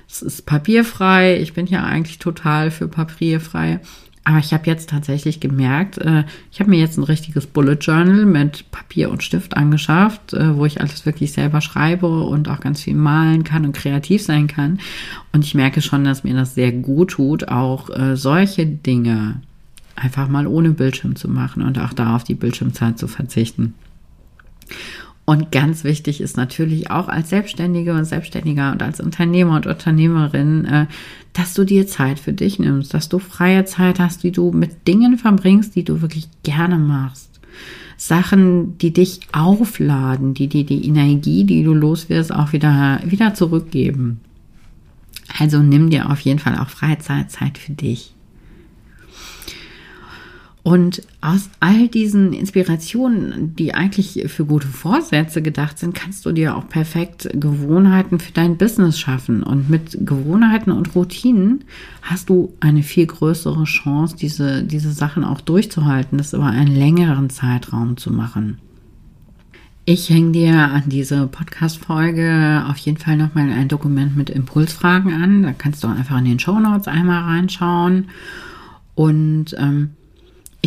es 0.08 0.22
ist 0.22 0.46
papierfrei. 0.46 1.40
Ich 1.40 1.54
bin 1.54 1.66
ja 1.66 1.82
eigentlich 1.82 2.18
total 2.18 2.70
für 2.70 2.86
papierfrei. 2.86 3.80
Aber 4.26 4.38
ich 4.38 4.52
habe 4.52 4.66
jetzt 4.66 4.90
tatsächlich 4.90 5.38
gemerkt, 5.38 5.98
äh, 5.98 6.24
ich 6.50 6.58
habe 6.58 6.70
mir 6.70 6.80
jetzt 6.80 6.98
ein 6.98 7.04
richtiges 7.04 7.46
Bullet 7.46 7.76
Journal 7.80 8.26
mit 8.26 8.68
Papier 8.72 9.08
und 9.12 9.22
Stift 9.22 9.56
angeschafft, 9.56 10.32
äh, 10.32 10.56
wo 10.56 10.66
ich 10.66 10.80
alles 10.80 11.06
wirklich 11.06 11.30
selber 11.30 11.60
schreibe 11.60 12.08
und 12.08 12.48
auch 12.48 12.58
ganz 12.58 12.82
viel 12.82 12.96
malen 12.96 13.44
kann 13.44 13.64
und 13.64 13.76
kreativ 13.76 14.24
sein 14.24 14.48
kann. 14.48 14.80
Und 15.32 15.44
ich 15.44 15.54
merke 15.54 15.80
schon, 15.80 16.02
dass 16.02 16.24
mir 16.24 16.34
das 16.34 16.56
sehr 16.56 16.72
gut 16.72 17.12
tut, 17.12 17.46
auch 17.46 17.88
äh, 17.90 18.16
solche 18.16 18.66
Dinge 18.66 19.42
einfach 19.94 20.26
mal 20.26 20.48
ohne 20.48 20.70
Bildschirm 20.70 21.14
zu 21.14 21.28
machen 21.30 21.62
und 21.62 21.78
auch 21.78 21.92
da 21.92 22.16
auf 22.16 22.24
die 22.24 22.34
Bildschirmzeit 22.34 22.98
zu 22.98 23.06
verzichten. 23.06 23.74
Und 25.26 25.50
ganz 25.50 25.82
wichtig 25.82 26.20
ist 26.20 26.36
natürlich 26.36 26.90
auch 26.92 27.08
als 27.08 27.30
Selbstständige 27.30 27.94
und 27.94 28.04
Selbstständiger 28.04 28.70
und 28.70 28.80
als 28.80 29.00
Unternehmer 29.00 29.56
und 29.56 29.66
Unternehmerin, 29.66 30.64
äh, 30.64 30.86
dass 31.32 31.52
du 31.52 31.64
dir 31.64 31.88
Zeit 31.88 32.20
für 32.20 32.32
dich 32.32 32.60
nimmst, 32.60 32.94
dass 32.94 33.08
du 33.08 33.18
freie 33.18 33.64
Zeit 33.64 33.98
hast, 33.98 34.22
die 34.22 34.30
du 34.30 34.52
mit 34.52 34.86
Dingen 34.86 35.18
verbringst, 35.18 35.74
die 35.74 35.82
du 35.82 36.00
wirklich 36.00 36.28
gerne 36.44 36.78
machst. 36.78 37.40
Sachen, 37.96 38.78
die 38.78 38.92
dich 38.92 39.20
aufladen, 39.32 40.32
die 40.32 40.46
dir 40.46 40.64
die 40.64 40.86
Energie, 40.86 41.44
die 41.44 41.64
du 41.64 41.74
los 41.74 42.08
wirst, 42.08 42.32
auch 42.32 42.52
wieder, 42.52 43.00
wieder 43.04 43.34
zurückgeben. 43.34 44.20
Also 45.38 45.58
nimm 45.58 45.90
dir 45.90 46.08
auf 46.08 46.20
jeden 46.20 46.38
Fall 46.38 46.56
auch 46.56 46.68
Freizeit, 46.68 47.32
Zeit 47.32 47.58
für 47.58 47.72
dich. 47.72 48.14
Und 50.66 51.02
aus 51.20 51.48
all 51.60 51.86
diesen 51.86 52.32
Inspirationen, 52.32 53.54
die 53.54 53.72
eigentlich 53.72 54.24
für 54.26 54.44
gute 54.44 54.66
Vorsätze 54.66 55.40
gedacht 55.40 55.78
sind, 55.78 55.94
kannst 55.94 56.26
du 56.26 56.32
dir 56.32 56.56
auch 56.56 56.68
perfekt 56.68 57.28
Gewohnheiten 57.34 58.18
für 58.18 58.32
dein 58.32 58.56
Business 58.56 58.98
schaffen. 58.98 59.44
Und 59.44 59.70
mit 59.70 59.96
Gewohnheiten 60.04 60.72
und 60.72 60.92
Routinen 60.96 61.62
hast 62.02 62.30
du 62.30 62.52
eine 62.58 62.82
viel 62.82 63.06
größere 63.06 63.62
Chance, 63.62 64.16
diese, 64.16 64.64
diese 64.64 64.90
Sachen 64.90 65.22
auch 65.22 65.40
durchzuhalten, 65.40 66.18
das 66.18 66.32
über 66.32 66.46
einen 66.46 66.74
längeren 66.74 67.30
Zeitraum 67.30 67.96
zu 67.96 68.12
machen. 68.12 68.58
Ich 69.84 70.10
hänge 70.10 70.32
dir 70.32 70.56
an 70.56 70.82
diese 70.86 71.28
Podcast-Folge 71.28 72.64
auf 72.68 72.78
jeden 72.78 72.98
Fall 72.98 73.16
nochmal 73.16 73.52
ein 73.52 73.68
Dokument 73.68 74.16
mit 74.16 74.30
Impulsfragen 74.30 75.12
an. 75.12 75.44
Da 75.44 75.52
kannst 75.52 75.84
du 75.84 75.86
einfach 75.86 76.18
in 76.18 76.24
den 76.24 76.40
Show 76.40 76.58
Notes 76.58 76.88
einmal 76.88 77.22
reinschauen. 77.22 78.08
Und 78.96 79.54
ähm, 79.56 79.90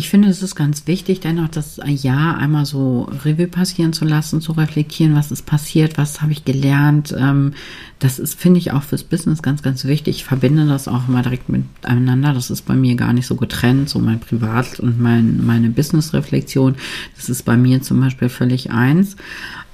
ich 0.00 0.08
finde, 0.08 0.28
es 0.28 0.42
ist 0.42 0.54
ganz 0.54 0.86
wichtig, 0.86 1.20
dennoch 1.20 1.48
das 1.48 1.78
Jahr 1.84 2.38
einmal 2.38 2.64
so 2.64 3.02
Revue 3.22 3.46
passieren 3.46 3.92
zu 3.92 4.06
lassen, 4.06 4.40
zu 4.40 4.52
reflektieren, 4.52 5.14
was 5.14 5.30
ist 5.30 5.44
passiert, 5.44 5.98
was 5.98 6.22
habe 6.22 6.32
ich 6.32 6.46
gelernt. 6.46 7.14
Ähm, 7.18 7.52
das 7.98 8.18
ist, 8.18 8.40
finde 8.40 8.60
ich, 8.60 8.72
auch 8.72 8.82
fürs 8.82 9.04
Business 9.04 9.42
ganz, 9.42 9.62
ganz 9.62 9.84
wichtig. 9.84 10.16
Ich 10.16 10.24
verbinde 10.24 10.66
das 10.66 10.88
auch 10.88 11.06
immer 11.06 11.20
direkt 11.20 11.50
miteinander. 11.50 12.32
Das 12.32 12.50
ist 12.50 12.62
bei 12.62 12.76
mir 12.76 12.94
gar 12.94 13.12
nicht 13.12 13.26
so 13.26 13.36
getrennt, 13.36 13.90
so 13.90 13.98
mein 13.98 14.20
Privat- 14.20 14.80
und 14.80 14.98
mein, 14.98 15.44
meine 15.44 15.68
Business-Reflexion. 15.68 16.76
Das 17.14 17.28
ist 17.28 17.42
bei 17.42 17.58
mir 17.58 17.82
zum 17.82 18.00
Beispiel 18.00 18.30
völlig 18.30 18.70
eins. 18.70 19.16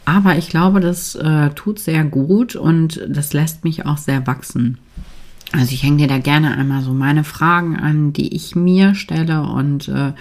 Aber 0.06 0.36
ich 0.36 0.48
glaube, 0.48 0.80
das 0.80 1.14
äh, 1.14 1.50
tut 1.50 1.78
sehr 1.78 2.02
gut 2.02 2.56
und 2.56 3.00
das 3.08 3.32
lässt 3.32 3.62
mich 3.62 3.86
auch 3.86 3.98
sehr 3.98 4.26
wachsen. 4.26 4.78
Also 5.56 5.72
ich 5.72 5.82
hänge 5.82 5.96
dir 5.96 6.08
da 6.08 6.18
gerne 6.18 6.56
einmal 6.56 6.82
so 6.82 6.92
meine 6.92 7.24
Fragen 7.24 7.76
an, 7.76 8.12
die 8.12 8.34
ich 8.34 8.54
mir 8.54 8.94
stelle 8.94 9.42
und 9.42 9.88
äh, 9.88 10.12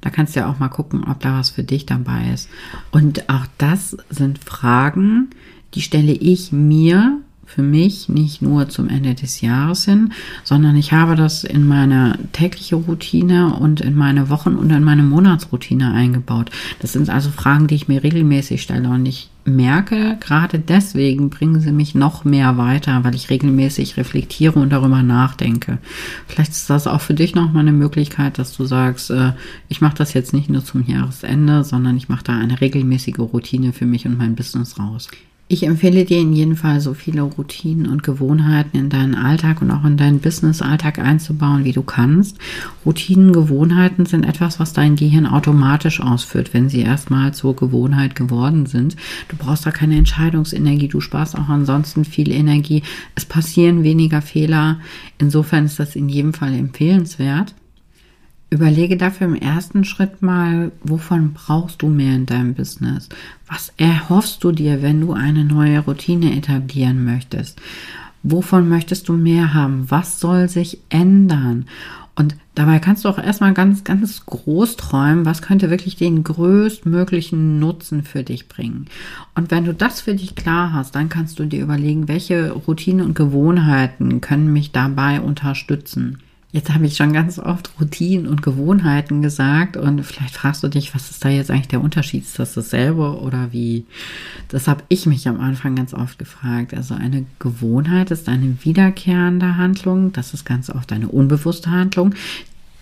da 0.00 0.10
kannst 0.10 0.34
du 0.34 0.40
ja 0.40 0.50
auch 0.50 0.58
mal 0.58 0.68
gucken, 0.68 1.04
ob 1.04 1.20
da 1.20 1.38
was 1.38 1.50
für 1.50 1.62
dich 1.62 1.86
dabei 1.86 2.30
ist. 2.34 2.48
Und 2.90 3.28
auch 3.28 3.46
das 3.58 3.96
sind 4.08 4.42
Fragen, 4.42 5.30
die 5.74 5.82
stelle 5.82 6.12
ich 6.12 6.50
mir 6.50 7.20
für 7.54 7.62
mich 7.62 8.08
nicht 8.08 8.42
nur 8.42 8.68
zum 8.68 8.88
Ende 8.88 9.14
des 9.14 9.40
Jahres 9.40 9.84
hin, 9.84 10.12
sondern 10.44 10.76
ich 10.76 10.92
habe 10.92 11.16
das 11.16 11.42
in 11.42 11.66
meine 11.66 12.16
tägliche 12.32 12.76
Routine 12.76 13.54
und 13.54 13.80
in 13.80 13.96
meine 13.96 14.28
Wochen- 14.28 14.54
und 14.54 14.70
in 14.70 14.84
meine 14.84 15.02
Monatsroutine 15.02 15.92
eingebaut. 15.92 16.50
Das 16.78 16.92
sind 16.92 17.10
also 17.10 17.30
Fragen, 17.30 17.66
die 17.66 17.74
ich 17.74 17.88
mir 17.88 18.04
regelmäßig 18.04 18.62
stelle 18.62 18.88
und 18.88 19.04
ich 19.04 19.30
merke, 19.44 20.16
gerade 20.20 20.60
deswegen 20.60 21.28
bringen 21.28 21.60
sie 21.60 21.72
mich 21.72 21.94
noch 21.96 22.24
mehr 22.24 22.56
weiter, 22.56 23.02
weil 23.02 23.16
ich 23.16 23.30
regelmäßig 23.30 23.96
reflektiere 23.96 24.60
und 24.60 24.70
darüber 24.70 25.02
nachdenke. 25.02 25.78
Vielleicht 26.28 26.52
ist 26.52 26.70
das 26.70 26.86
auch 26.86 27.00
für 27.00 27.14
dich 27.14 27.34
nochmal 27.34 27.62
eine 27.62 27.72
Möglichkeit, 27.72 28.38
dass 28.38 28.56
du 28.56 28.64
sagst, 28.64 29.10
äh, 29.10 29.32
ich 29.68 29.80
mache 29.80 29.96
das 29.96 30.14
jetzt 30.14 30.32
nicht 30.32 30.50
nur 30.50 30.64
zum 30.64 30.86
Jahresende, 30.86 31.64
sondern 31.64 31.96
ich 31.96 32.08
mache 32.08 32.24
da 32.24 32.38
eine 32.38 32.60
regelmäßige 32.60 33.18
Routine 33.18 33.72
für 33.72 33.86
mich 33.86 34.06
und 34.06 34.18
mein 34.18 34.36
Business 34.36 34.78
raus. 34.78 35.08
Ich 35.52 35.64
empfehle 35.64 36.04
dir 36.04 36.20
in 36.20 36.32
jedem 36.32 36.54
Fall 36.54 36.80
so 36.80 36.94
viele 36.94 37.22
Routinen 37.22 37.88
und 37.88 38.04
Gewohnheiten 38.04 38.76
in 38.78 38.88
deinen 38.88 39.16
Alltag 39.16 39.60
und 39.60 39.72
auch 39.72 39.84
in 39.84 39.96
deinen 39.96 40.20
Business-Alltag 40.20 41.00
einzubauen, 41.00 41.64
wie 41.64 41.72
du 41.72 41.82
kannst. 41.82 42.38
Routinen, 42.86 43.32
Gewohnheiten 43.32 44.06
sind 44.06 44.22
etwas, 44.22 44.60
was 44.60 44.74
dein 44.74 44.94
Gehirn 44.94 45.26
automatisch 45.26 46.00
ausführt, 46.00 46.54
wenn 46.54 46.68
sie 46.68 46.82
erstmal 46.82 47.34
zur 47.34 47.56
Gewohnheit 47.56 48.14
geworden 48.14 48.66
sind. 48.66 48.94
Du 49.26 49.34
brauchst 49.34 49.66
da 49.66 49.72
keine 49.72 49.96
Entscheidungsenergie, 49.96 50.86
du 50.86 51.00
sparst 51.00 51.36
auch 51.36 51.48
ansonsten 51.48 52.04
viel 52.04 52.30
Energie. 52.30 52.84
Es 53.16 53.24
passieren 53.24 53.82
weniger 53.82 54.22
Fehler. 54.22 54.78
Insofern 55.18 55.64
ist 55.64 55.80
das 55.80 55.96
in 55.96 56.08
jedem 56.08 56.32
Fall 56.32 56.54
empfehlenswert. 56.54 57.56
Überlege 58.52 58.96
dafür 58.96 59.28
im 59.28 59.36
ersten 59.36 59.84
Schritt 59.84 60.22
mal, 60.22 60.72
wovon 60.82 61.34
brauchst 61.34 61.82
du 61.82 61.88
mehr 61.88 62.16
in 62.16 62.26
deinem 62.26 62.54
Business? 62.54 63.08
Was 63.46 63.72
erhoffst 63.76 64.42
du 64.42 64.50
dir, 64.50 64.82
wenn 64.82 65.00
du 65.00 65.12
eine 65.12 65.44
neue 65.44 65.78
Routine 65.78 66.36
etablieren 66.36 67.04
möchtest? 67.04 67.60
Wovon 68.24 68.68
möchtest 68.68 69.08
du 69.08 69.12
mehr 69.12 69.54
haben? 69.54 69.88
Was 69.88 70.18
soll 70.18 70.48
sich 70.48 70.80
ändern? 70.88 71.66
Und 72.16 72.36
dabei 72.56 72.80
kannst 72.80 73.04
du 73.04 73.08
auch 73.08 73.18
erstmal 73.18 73.54
ganz, 73.54 73.84
ganz 73.84 74.26
groß 74.26 74.76
träumen, 74.76 75.24
was 75.24 75.42
könnte 75.42 75.70
wirklich 75.70 75.94
den 75.94 76.24
größtmöglichen 76.24 77.60
Nutzen 77.60 78.02
für 78.02 78.24
dich 78.24 78.48
bringen. 78.48 78.86
Und 79.36 79.52
wenn 79.52 79.64
du 79.64 79.72
das 79.72 80.00
für 80.00 80.14
dich 80.14 80.34
klar 80.34 80.72
hast, 80.72 80.96
dann 80.96 81.08
kannst 81.08 81.38
du 81.38 81.44
dir 81.44 81.62
überlegen, 81.62 82.08
welche 82.08 82.50
Routinen 82.50 83.06
und 83.06 83.14
Gewohnheiten 83.14 84.20
können 84.20 84.52
mich 84.52 84.72
dabei 84.72 85.20
unterstützen. 85.20 86.18
Jetzt 86.52 86.74
habe 86.74 86.84
ich 86.84 86.96
schon 86.96 87.12
ganz 87.12 87.38
oft 87.38 87.70
Routinen 87.80 88.26
und 88.26 88.42
Gewohnheiten 88.42 89.22
gesagt 89.22 89.76
und 89.76 90.02
vielleicht 90.02 90.34
fragst 90.34 90.64
du 90.64 90.68
dich, 90.68 90.94
was 90.96 91.10
ist 91.10 91.24
da 91.24 91.28
jetzt 91.28 91.48
eigentlich 91.48 91.68
der 91.68 91.80
Unterschied? 91.80 92.24
Ist 92.24 92.40
das 92.40 92.54
dasselbe 92.54 93.20
oder 93.20 93.52
wie? 93.52 93.84
Das 94.48 94.66
habe 94.66 94.82
ich 94.88 95.06
mich 95.06 95.28
am 95.28 95.40
Anfang 95.40 95.76
ganz 95.76 95.94
oft 95.94 96.18
gefragt. 96.18 96.74
Also 96.74 96.94
eine 96.94 97.24
Gewohnheit 97.38 98.10
ist 98.10 98.28
eine 98.28 98.56
wiederkehrende 98.62 99.58
Handlung, 99.58 100.12
das 100.12 100.34
ist 100.34 100.44
ganz 100.44 100.70
oft 100.70 100.92
eine 100.92 101.06
unbewusste 101.06 101.70
Handlung, 101.70 102.14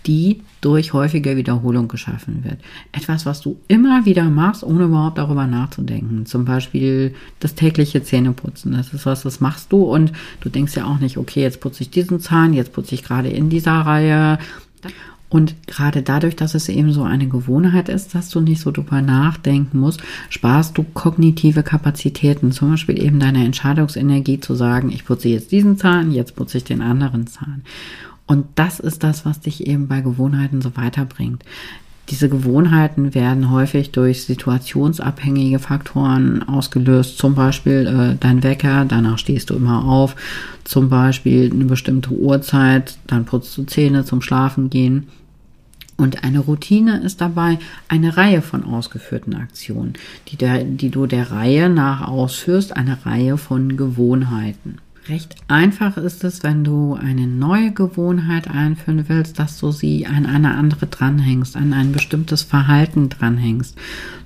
die 0.09 0.41
durch 0.59 0.91
häufige 0.91 1.37
Wiederholung 1.37 1.87
geschaffen 1.87 2.43
wird. 2.43 2.57
Etwas, 2.91 3.27
was 3.27 3.41
du 3.41 3.59
immer 3.67 4.05
wieder 4.05 4.23
machst, 4.23 4.63
ohne 4.63 4.85
überhaupt 4.85 5.19
darüber 5.19 5.45
nachzudenken. 5.45 6.25
Zum 6.25 6.45
Beispiel 6.45 7.13
das 7.39 7.53
tägliche 7.53 8.01
Zähneputzen. 8.01 8.71
Das 8.71 8.91
ist 8.91 9.05
was, 9.05 9.21
das 9.21 9.39
machst 9.39 9.71
du 9.71 9.83
und 9.83 10.11
du 10.41 10.49
denkst 10.49 10.75
ja 10.75 10.85
auch 10.85 10.97
nicht, 10.97 11.17
okay, 11.17 11.41
jetzt 11.41 11.61
putze 11.61 11.83
ich 11.83 11.91
diesen 11.91 12.19
Zahn, 12.19 12.53
jetzt 12.53 12.73
putze 12.73 12.95
ich 12.95 13.03
gerade 13.03 13.29
in 13.29 13.51
dieser 13.51 13.73
Reihe. 13.73 14.39
Und 15.29 15.55
gerade 15.67 16.01
dadurch, 16.01 16.35
dass 16.35 16.55
es 16.55 16.69
eben 16.69 16.91
so 16.91 17.03
eine 17.03 17.27
Gewohnheit 17.27 17.87
ist, 17.87 18.15
dass 18.15 18.29
du 18.29 18.41
nicht 18.41 18.61
so 18.61 18.71
drüber 18.71 19.03
nachdenken 19.03 19.77
musst, 19.79 20.01
sparst 20.31 20.75
du 20.75 20.83
kognitive 20.83 21.61
Kapazitäten, 21.61 22.51
zum 22.51 22.71
Beispiel 22.71 22.99
eben 22.99 23.19
deine 23.19 23.45
Entscheidungsenergie 23.45 24.39
zu 24.39 24.55
sagen, 24.55 24.91
ich 24.91 25.05
putze 25.05 25.29
jetzt 25.29 25.51
diesen 25.51 25.77
Zahn, 25.77 26.11
jetzt 26.11 26.35
putze 26.35 26.57
ich 26.57 26.63
den 26.63 26.81
anderen 26.81 27.27
Zahn. 27.27 27.61
Und 28.29 28.45
das 28.53 28.79
ist 28.79 29.03
das, 29.03 29.25
was 29.25 29.39
dich 29.39 29.65
eben 29.65 29.87
bei 29.87 30.01
Gewohnheiten 30.01 30.61
so 30.61 30.77
weiterbringt. 30.77 31.43
Diese 32.09 32.29
Gewohnheiten 32.29 33.15
werden 33.15 33.49
häufig 33.49 33.91
durch 33.91 34.23
situationsabhängige 34.23 35.57
Faktoren 35.57 36.47
ausgelöst. 36.47 37.17
Zum 37.17 37.33
Beispiel 37.33 37.87
äh, 37.87 38.17
dein 38.19 38.43
Wecker, 38.43 38.85
danach 38.85 39.17
stehst 39.17 39.49
du 39.49 39.55
immer 39.55 39.83
auf. 39.83 40.15
Zum 40.63 40.89
Beispiel 40.89 41.49
eine 41.51 41.65
bestimmte 41.65 42.11
Uhrzeit, 42.11 42.99
dann 43.07 43.25
putzt 43.25 43.57
du 43.57 43.63
Zähne 43.63 44.05
zum 44.05 44.21
Schlafen 44.21 44.69
gehen. 44.69 45.07
Und 45.97 46.23
eine 46.23 46.39
Routine 46.39 46.99
ist 47.01 47.21
dabei 47.21 47.57
eine 47.87 48.15
Reihe 48.15 48.43
von 48.43 48.63
ausgeführten 48.63 49.33
Aktionen, 49.33 49.93
die, 50.27 50.35
der, 50.35 50.63
die 50.63 50.91
du 50.91 51.07
der 51.07 51.31
Reihe 51.31 51.67
nach 51.67 52.07
ausführst, 52.07 52.77
eine 52.77 53.07
Reihe 53.07 53.39
von 53.39 53.75
Gewohnheiten. 53.75 54.77
Recht 55.09 55.37
einfach 55.47 55.97
ist 55.97 56.23
es, 56.23 56.43
wenn 56.43 56.63
du 56.63 56.93
eine 56.93 57.25
neue 57.25 57.71
Gewohnheit 57.71 58.47
einführen 58.47 59.05
willst, 59.07 59.39
dass 59.39 59.59
du 59.59 59.71
sie 59.71 60.05
an 60.05 60.27
eine 60.27 60.53
andere 60.53 60.85
dranhängst, 60.85 61.55
an 61.55 61.73
ein 61.73 61.91
bestimmtes 61.91 62.43
Verhalten 62.43 63.09
dranhängst. 63.09 63.75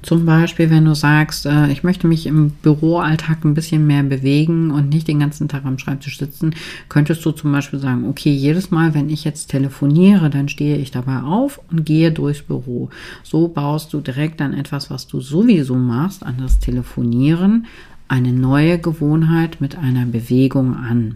Zum 0.01 0.25
Beispiel, 0.25 0.69
wenn 0.69 0.83
du 0.83 0.93
sagst, 0.93 1.45
äh, 1.45 1.71
ich 1.71 1.83
möchte 1.83 2.07
mich 2.07 2.25
im 2.25 2.49
Büroalltag 2.49 3.45
ein 3.45 3.53
bisschen 3.53 3.87
mehr 3.87 4.03
bewegen 4.03 4.71
und 4.71 4.89
nicht 4.89 5.07
den 5.07 5.21
ganzen 5.21 5.47
Tag 5.47 5.63
am 5.63 5.79
Schreibtisch 5.79 6.17
sitzen, 6.17 6.53
könntest 6.89 7.23
du 7.23 7.31
zum 7.31 7.53
Beispiel 7.53 7.79
sagen, 7.79 8.05
okay, 8.09 8.33
jedes 8.33 8.69
Mal, 8.69 8.93
wenn 8.93 9.09
ich 9.09 9.23
jetzt 9.23 9.47
telefoniere, 9.51 10.29
dann 10.29 10.49
stehe 10.49 10.75
ich 10.75 10.91
dabei 10.91 11.21
auf 11.21 11.61
und 11.71 11.85
gehe 11.85 12.11
durchs 12.11 12.41
Büro. 12.41 12.89
So 13.23 13.47
baust 13.47 13.93
du 13.93 14.01
direkt 14.01 14.41
an 14.41 14.53
etwas, 14.53 14.89
was 14.89 15.07
du 15.07 15.21
sowieso 15.21 15.75
machst, 15.75 16.25
an 16.25 16.35
das 16.39 16.59
Telefonieren, 16.59 17.67
eine 18.13 18.31
neue 18.31 18.77
Gewohnheit 18.77 19.59
mit 19.59 19.75
einer 19.75 20.05
Bewegung 20.05 20.75
an. 20.75 21.15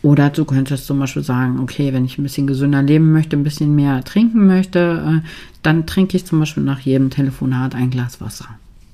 Oder 0.00 0.30
du 0.30 0.44
könntest 0.44 0.86
zum 0.86 1.00
Beispiel 1.00 1.24
sagen, 1.24 1.58
okay, 1.58 1.92
wenn 1.92 2.04
ich 2.04 2.18
ein 2.18 2.22
bisschen 2.22 2.46
gesünder 2.46 2.82
leben 2.82 3.10
möchte, 3.10 3.36
ein 3.36 3.42
bisschen 3.42 3.74
mehr 3.74 4.04
trinken 4.04 4.46
möchte, 4.46 5.22
äh, 5.24 5.28
dann 5.62 5.86
trinke 5.86 6.16
ich 6.16 6.24
zum 6.24 6.38
Beispiel 6.38 6.62
nach 6.62 6.78
jedem 6.78 7.10
Telefonat 7.10 7.74
ein 7.74 7.90
Glas 7.90 8.20
Wasser. 8.20 8.46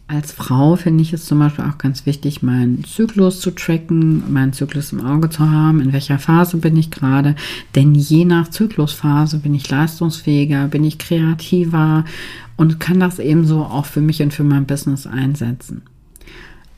Als 0.08 0.32
Frau 0.32 0.76
finde 0.76 1.02
ich 1.02 1.12
es 1.12 1.26
zum 1.26 1.40
Beispiel 1.40 1.66
auch 1.66 1.76
ganz 1.76 2.06
wichtig, 2.06 2.42
meinen 2.42 2.84
Zyklus 2.84 3.40
zu 3.40 3.50
tracken, 3.50 4.32
meinen 4.32 4.54
Zyklus 4.54 4.92
im 4.92 5.04
Auge 5.04 5.28
zu 5.28 5.50
haben, 5.50 5.82
in 5.82 5.92
welcher 5.92 6.18
Phase 6.18 6.56
bin 6.56 6.76
ich 6.76 6.90
gerade. 6.90 7.36
Denn 7.74 7.94
je 7.94 8.24
nach 8.24 8.48
Zyklusphase 8.48 9.40
bin 9.40 9.54
ich 9.54 9.68
leistungsfähiger, 9.68 10.68
bin 10.68 10.84
ich 10.84 10.96
kreativer 10.96 12.06
und 12.56 12.80
kann 12.80 12.98
das 12.98 13.18
ebenso 13.18 13.62
auch 13.62 13.84
für 13.84 14.00
mich 14.00 14.22
und 14.22 14.32
für 14.32 14.42
mein 14.42 14.64
Business 14.64 15.06
einsetzen. 15.06 15.82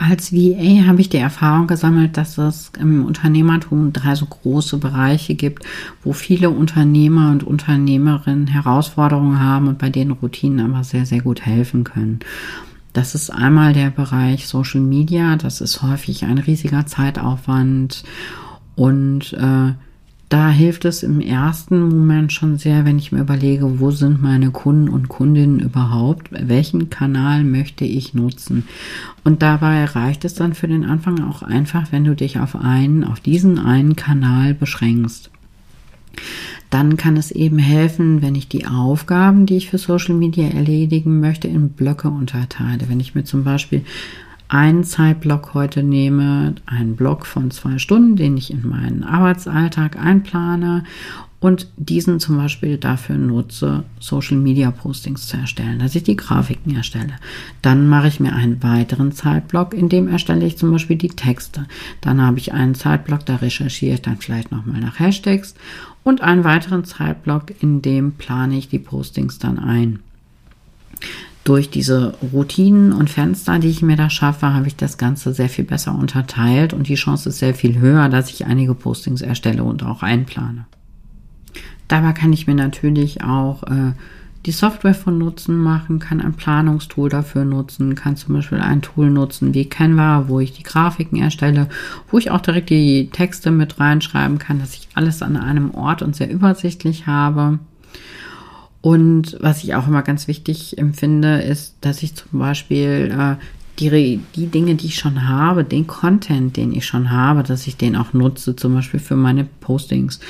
Als 0.03 0.33
VA 0.33 0.87
habe 0.89 1.01
ich 1.01 1.11
die 1.11 1.19
Erfahrung 1.19 1.69
gesammelt, 1.69 2.17
dass 2.17 2.37
es 2.37 2.73
im 2.77 3.05
Unternehmertum 3.05 3.93
drei 3.93 4.17
so 4.17 4.27
große 4.27 4.79
Bereiche 4.79 5.37
gibt, 5.37 5.65
wo 6.03 6.13
viele 6.13 6.51
Unternehmer 6.51 7.31
und 7.31 7.45
Unternehmerinnen 7.45 8.49
Herausforderungen 8.49 9.39
haben 9.39 9.69
und 9.69 9.79
bei 9.79 9.91
denen 9.91 10.11
Routinen 10.11 10.73
aber 10.73 10.83
sehr, 10.83 11.07
sehr 11.07 11.21
gut 11.21 11.47
helfen 11.47 11.85
können. 11.85 12.19
Das 12.93 13.15
ist 13.15 13.31
einmal 13.31 13.75
der 13.75 13.91
Bereich 13.91 14.49
Social 14.49 14.81
Media. 14.81 15.37
Das 15.37 15.61
ist 15.61 15.83
häufig 15.83 16.25
ein 16.25 16.39
riesiger 16.39 16.85
Zeitaufwand. 16.85 18.03
Und 18.75 19.35
äh, 19.35 19.73
da 20.33 20.49
hilft 20.49 20.87
es 20.87 21.03
im 21.03 21.21
ersten 21.21 21.91
Moment 21.91 22.33
schon 22.33 22.57
sehr, 22.57 22.87
wenn 22.87 22.99
ich 22.99 23.13
mir 23.13 23.21
überlege, 23.21 23.81
wo 23.81 23.91
sind 23.91 24.23
meine 24.23 24.51
Kunden 24.51 24.89
und 24.89 25.09
Kundinnen 25.09 25.61
überhaupt? 25.61 26.29
Welchen 26.31 26.89
Kanal 26.89 27.45
möchte 27.45 27.85
ich 27.85 28.15
nutzen? 28.15 28.65
Und 29.25 29.43
dabei 29.43 29.85
reicht 29.85 30.25
es 30.25 30.33
dann 30.33 30.55
für 30.55 30.69
den 30.69 30.87
Anfang 30.87 31.23
auch 31.23 31.43
einfach, 31.43 31.93
wenn 31.93 32.05
du 32.05 32.17
dich 32.17 32.39
auf 32.39 32.57
einen, 32.57 33.05
auf 33.05 33.21
diesen 33.21 33.59
einen 33.59 33.95
Kanal 33.95 34.55
beschränkst 34.55 35.31
dann 36.69 36.97
kann 36.97 37.19
es 37.19 37.31
eben 37.31 37.59
helfen, 37.59 38.23
wenn 38.23 38.35
ich 38.35 38.49
die 38.49 38.67
Aufgaben, 38.67 39.45
die 39.45 39.59
ich 39.59 39.69
für 39.69 39.77
Social 39.77 40.15
Media 40.15 40.49
erledigen 40.49 41.21
möchte, 41.21 41.47
in 41.47 41.71
Blöcke 41.71 42.09
unterteile. 42.09 42.89
Wenn 42.89 42.99
ich 42.99 43.15
mir 43.15 43.25
zum 43.25 43.45
Beispiel 43.45 43.83
einen 44.53 44.85
Zeitblock 44.85 45.55
heute 45.55 45.83
nehme, 45.83 46.55
einen 46.67 46.95
Block 46.95 47.25
von 47.25 47.51
zwei 47.51 47.79
Stunden, 47.79 48.17
den 48.17 48.37
ich 48.37 48.53
in 48.53 48.69
meinen 48.69 49.03
Arbeitsalltag 49.03 49.99
einplane 49.99 50.85
und 51.41 51.69
diesen 51.79 52.21
zum 52.21 52.37
Beispiel 52.37 52.77
dafür 52.77 53.17
nutze, 53.17 53.85
Social 53.99 54.37
Media 54.37 54.71
Postings 54.71 55.27
zu 55.27 55.39
erstellen, 55.39 55.79
dass 55.79 55.95
ich 55.95 56.03
die 56.03 56.17
Grafiken 56.17 56.77
erstelle. 56.77 57.15
Dann 57.63 57.89
mache 57.89 58.09
ich 58.09 58.21
mir 58.21 58.35
einen 58.35 58.63
weiteren 58.63 59.13
Zeitblock, 59.13 59.73
in 59.73 59.89
dem 59.89 60.07
erstelle 60.07 60.45
ich 60.45 60.59
zum 60.59 60.71
Beispiel 60.71 60.97
die 60.97 61.09
Texte. 61.09 61.65
Dann 62.03 62.21
habe 62.21 62.39
ich 62.39 62.53
einen 62.53 62.75
Zeitblock, 62.75 63.25
da 63.25 63.37
recherchiere 63.37 63.95
ich 63.95 64.03
dann 64.03 64.19
vielleicht 64.19 64.53
nochmal 64.53 64.83
nach 64.83 64.99
Hashtags 64.99 65.55
und 66.03 66.21
einen 66.21 66.45
weiteren 66.45 66.85
Zeitblock, 66.85 67.63
in 67.63 67.81
dem 67.81 68.13
plane 68.13 68.59
ich 68.59 68.69
die 68.69 68.79
Postings 68.79 69.39
dann 69.39 69.59
ein. 69.59 70.01
Durch 71.45 71.71
diese 71.71 72.15
Routinen 72.33 72.93
und 72.93 73.11
Fenster, 73.11 73.59
die 73.59 73.69
ich 73.69 73.83
mir 73.83 73.97
da 73.97 74.11
schaffe, 74.11 74.55
habe 74.55 74.69
ich 74.69 74.77
das 74.77 74.97
Ganze 74.97 75.35
sehr 75.35 75.49
viel 75.49 75.65
besser 75.65 75.95
unterteilt 75.95 76.73
und 76.73 76.89
die 76.89 76.95
Chance 76.95 77.31
ist 77.31 77.39
sehr 77.39 77.55
viel 77.55 77.79
höher, 77.81 78.09
dass 78.09 78.31
ich 78.31 78.47
einige 78.47 78.75
Postings 78.75 79.23
erstelle 79.23 79.65
und 79.65 79.83
auch 79.83 80.03
einplane. 80.03 80.67
Dabei 81.89 82.13
kann 82.13 82.33
ich 82.33 82.47
mir 82.47 82.55
natürlich 82.55 83.25
auch 83.25 83.65
äh, 83.65 83.93
die 84.47 84.53
Software 84.53 84.95
von 84.95 85.19
Nutzen 85.19 85.57
machen, 85.57 85.99
kann 85.99 86.21
ein 86.21 86.35
Planungstool 86.35 87.09
dafür 87.09 87.45
nutzen, 87.45 87.95
kann 87.95 88.17
zum 88.17 88.35
Beispiel 88.35 88.59
ein 88.59 88.83
Tool 88.83 89.11
nutzen 89.11 89.55
wie 89.55 89.69
Canva, 89.69 90.25
wo 90.29 90.41
ich 90.41 90.53
die 90.53 90.65
Grafiken 90.65 91.19
erstelle, 91.19 91.69
wo 92.11 92.19
ich 92.19 92.31
auch 92.31 92.41
direkt 92.41 92.71
die 92.71 93.11
Texte 93.11 93.51
mit 93.51 93.79
reinschreiben 93.79 94.39
kann, 94.39 94.59
dass 94.59 94.75
ich 94.75 94.89
alles 94.95 95.23
an 95.23 95.37
einem 95.37 95.73
Ort 95.73 96.03
und 96.03 96.17
sehr 96.17 96.31
übersichtlich 96.31 97.07
habe. 97.07 97.59
Und 98.83 99.39
was 99.41 99.65
ich 99.65 99.75
auch 99.75 99.87
immer 99.87 100.03
ganz 100.03 100.29
wichtig 100.29 100.77
empfinde, 100.77 101.41
ist, 101.41 101.77
dass 101.81 102.03
ich 102.03 102.15
zum 102.15 102.39
Beispiel 102.39 103.15
äh, 103.17 103.37
die, 103.79 104.21
die 104.37 104.47
Dinge, 104.49 104.75
die 104.75 104.87
ich 104.87 104.99
schon 104.99 105.29
habe, 105.29 105.65
den 105.65 105.87
Content, 105.87 106.57
den 106.57 106.73
ich 106.73 106.85
schon 106.85 107.11
habe, 107.11 107.43
dass 107.43 107.67
ich 107.67 107.77
den 107.77 107.97
auch 107.97 108.13
nutze, 108.13 108.55
zum 108.55 108.75
Beispiel 108.75 109.01
für 109.01 109.17
meine 109.17 109.45
Postings 109.45 110.21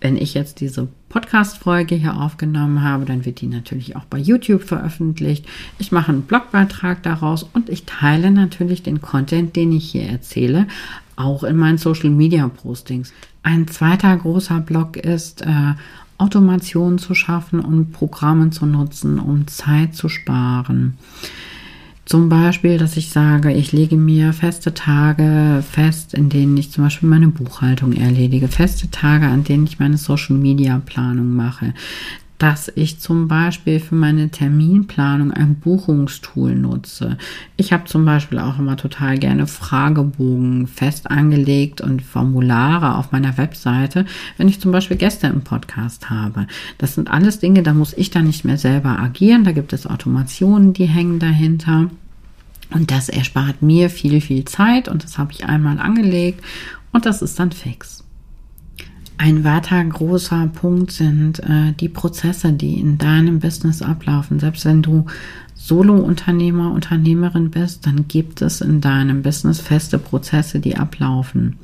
wenn 0.00 0.16
ich 0.16 0.34
jetzt 0.34 0.60
diese 0.60 0.88
Podcast-Folge 1.08 1.94
hier 1.94 2.16
aufgenommen 2.20 2.82
habe, 2.82 3.04
dann 3.04 3.24
wird 3.24 3.40
die 3.40 3.46
natürlich 3.46 3.96
auch 3.96 4.04
bei 4.04 4.18
YouTube 4.18 4.62
veröffentlicht. 4.62 5.46
Ich 5.78 5.92
mache 5.92 6.12
einen 6.12 6.22
Blogbeitrag 6.22 7.02
daraus 7.02 7.42
und 7.42 7.68
ich 7.68 7.84
teile 7.84 8.30
natürlich 8.30 8.82
den 8.82 9.00
Content, 9.00 9.56
den 9.56 9.72
ich 9.72 9.90
hier 9.90 10.08
erzähle, 10.08 10.66
auch 11.16 11.42
in 11.42 11.56
meinen 11.56 11.78
Social 11.78 12.10
Media 12.10 12.48
Postings. 12.48 13.12
Ein 13.42 13.66
zweiter 13.66 14.16
großer 14.16 14.60
Blog 14.60 14.96
ist, 14.96 15.42
äh, 15.42 15.74
Automationen 16.18 16.98
zu 16.98 17.14
schaffen 17.14 17.60
und 17.60 17.92
Programme 17.92 18.50
zu 18.50 18.66
nutzen, 18.66 19.18
um 19.18 19.46
Zeit 19.46 19.94
zu 19.94 20.08
sparen. 20.08 20.98
Zum 22.04 22.30
Beispiel, 22.30 22.78
dass 22.78 22.96
ich 22.96 23.10
sage, 23.10 23.52
ich 23.52 23.72
lege 23.72 23.96
mir 23.96 24.32
feste 24.32 24.72
Tage 24.72 25.62
fest, 25.70 26.14
in 26.14 26.30
denen 26.30 26.56
ich 26.56 26.70
zum 26.72 26.84
Beispiel 26.84 27.08
meine 27.08 27.28
Buchhaltung 27.28 27.92
erledige, 27.92 28.48
feste 28.48 28.90
Tage, 28.90 29.26
an 29.26 29.44
denen 29.44 29.64
ich 29.64 29.78
meine 29.78 29.98
Social-Media-Planung 29.98 31.36
mache, 31.36 31.74
dass 32.38 32.70
ich 32.74 33.00
zum 33.00 33.26
Beispiel 33.26 33.80
für 33.80 33.96
meine 33.96 34.30
Terminplanung 34.30 35.32
ein 35.32 35.56
Buchungstool 35.56 36.54
nutze. 36.54 37.18
Ich 37.56 37.72
habe 37.72 37.84
zum 37.86 38.04
Beispiel 38.04 38.38
auch 38.38 38.58
immer 38.58 38.76
total 38.76 39.18
gerne 39.18 39.48
Fragebogen 39.48 40.68
fest 40.68 41.10
angelegt 41.10 41.80
und 41.80 42.00
Formulare 42.00 42.96
auf 42.96 43.10
meiner 43.10 43.36
Webseite, 43.36 44.06
wenn 44.36 44.48
ich 44.48 44.60
zum 44.60 44.70
Beispiel 44.70 44.96
Gäste 44.96 45.26
im 45.26 45.42
Podcast 45.42 46.10
habe. 46.10 46.46
Das 46.78 46.94
sind 46.94 47.10
alles 47.10 47.40
Dinge, 47.40 47.62
da 47.64 47.74
muss 47.74 47.92
ich 47.92 48.10
dann 48.10 48.26
nicht 48.26 48.44
mehr 48.44 48.58
selber 48.58 48.98
agieren. 49.00 49.42
Da 49.42 49.52
gibt 49.52 49.72
es 49.72 49.86
Automationen, 49.86 50.72
die 50.72 50.86
hängen 50.86 51.18
dahinter. 51.18 51.90
Und 52.70 52.90
das 52.90 53.08
erspart 53.08 53.62
mir 53.62 53.90
viel, 53.90 54.20
viel 54.20 54.44
Zeit 54.44 54.88
und 54.88 55.02
das 55.02 55.18
habe 55.18 55.32
ich 55.32 55.46
einmal 55.46 55.78
angelegt 55.78 56.44
und 56.92 57.06
das 57.06 57.22
ist 57.22 57.38
dann 57.38 57.50
fix. 57.50 58.04
Ein 59.20 59.42
weiter 59.42 59.84
großer 59.84 60.48
Punkt 60.54 60.92
sind 60.92 61.40
äh, 61.40 61.72
die 61.72 61.88
Prozesse, 61.88 62.52
die 62.52 62.78
in 62.78 62.98
deinem 62.98 63.40
Business 63.40 63.82
ablaufen. 63.82 64.38
Selbst 64.38 64.64
wenn 64.64 64.80
du 64.80 65.06
Solo-Unternehmer, 65.56 66.72
Unternehmerin 66.72 67.50
bist, 67.50 67.84
dann 67.84 68.06
gibt 68.06 68.42
es 68.42 68.60
in 68.60 68.80
deinem 68.80 69.22
Business 69.22 69.60
feste 69.60 69.98
Prozesse, 69.98 70.60
die 70.60 70.76
ablaufen. 70.76 71.56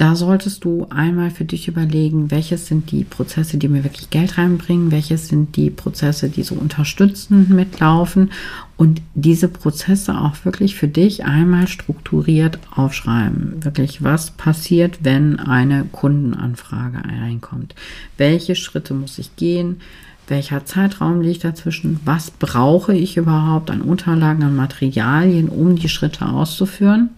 Da 0.00 0.16
solltest 0.16 0.64
du 0.64 0.86
einmal 0.88 1.30
für 1.30 1.44
dich 1.44 1.68
überlegen, 1.68 2.30
welches 2.30 2.66
sind 2.66 2.90
die 2.90 3.04
Prozesse, 3.04 3.58
die 3.58 3.68
mir 3.68 3.84
wirklich 3.84 4.08
Geld 4.08 4.38
reinbringen, 4.38 4.90
welches 4.90 5.28
sind 5.28 5.56
die 5.56 5.68
Prozesse, 5.68 6.30
die 6.30 6.42
so 6.42 6.54
unterstützend 6.54 7.50
mitlaufen 7.50 8.32
und 8.78 9.02
diese 9.14 9.48
Prozesse 9.48 10.18
auch 10.18 10.42
wirklich 10.46 10.74
für 10.74 10.88
dich 10.88 11.26
einmal 11.26 11.68
strukturiert 11.68 12.58
aufschreiben. 12.74 13.62
Wirklich, 13.62 14.02
was 14.02 14.30
passiert, 14.30 15.00
wenn 15.02 15.38
eine 15.38 15.84
Kundenanfrage 15.92 17.04
reinkommt? 17.06 17.74
Welche 18.16 18.54
Schritte 18.54 18.94
muss 18.94 19.18
ich 19.18 19.36
gehen? 19.36 19.82
Welcher 20.28 20.64
Zeitraum 20.64 21.20
liegt 21.20 21.44
dazwischen? 21.44 22.00
Was 22.06 22.30
brauche 22.30 22.94
ich 22.94 23.18
überhaupt 23.18 23.70
an 23.70 23.82
Unterlagen, 23.82 24.44
an 24.44 24.56
Materialien, 24.56 25.50
um 25.50 25.76
die 25.76 25.90
Schritte 25.90 26.26
auszuführen? 26.26 27.10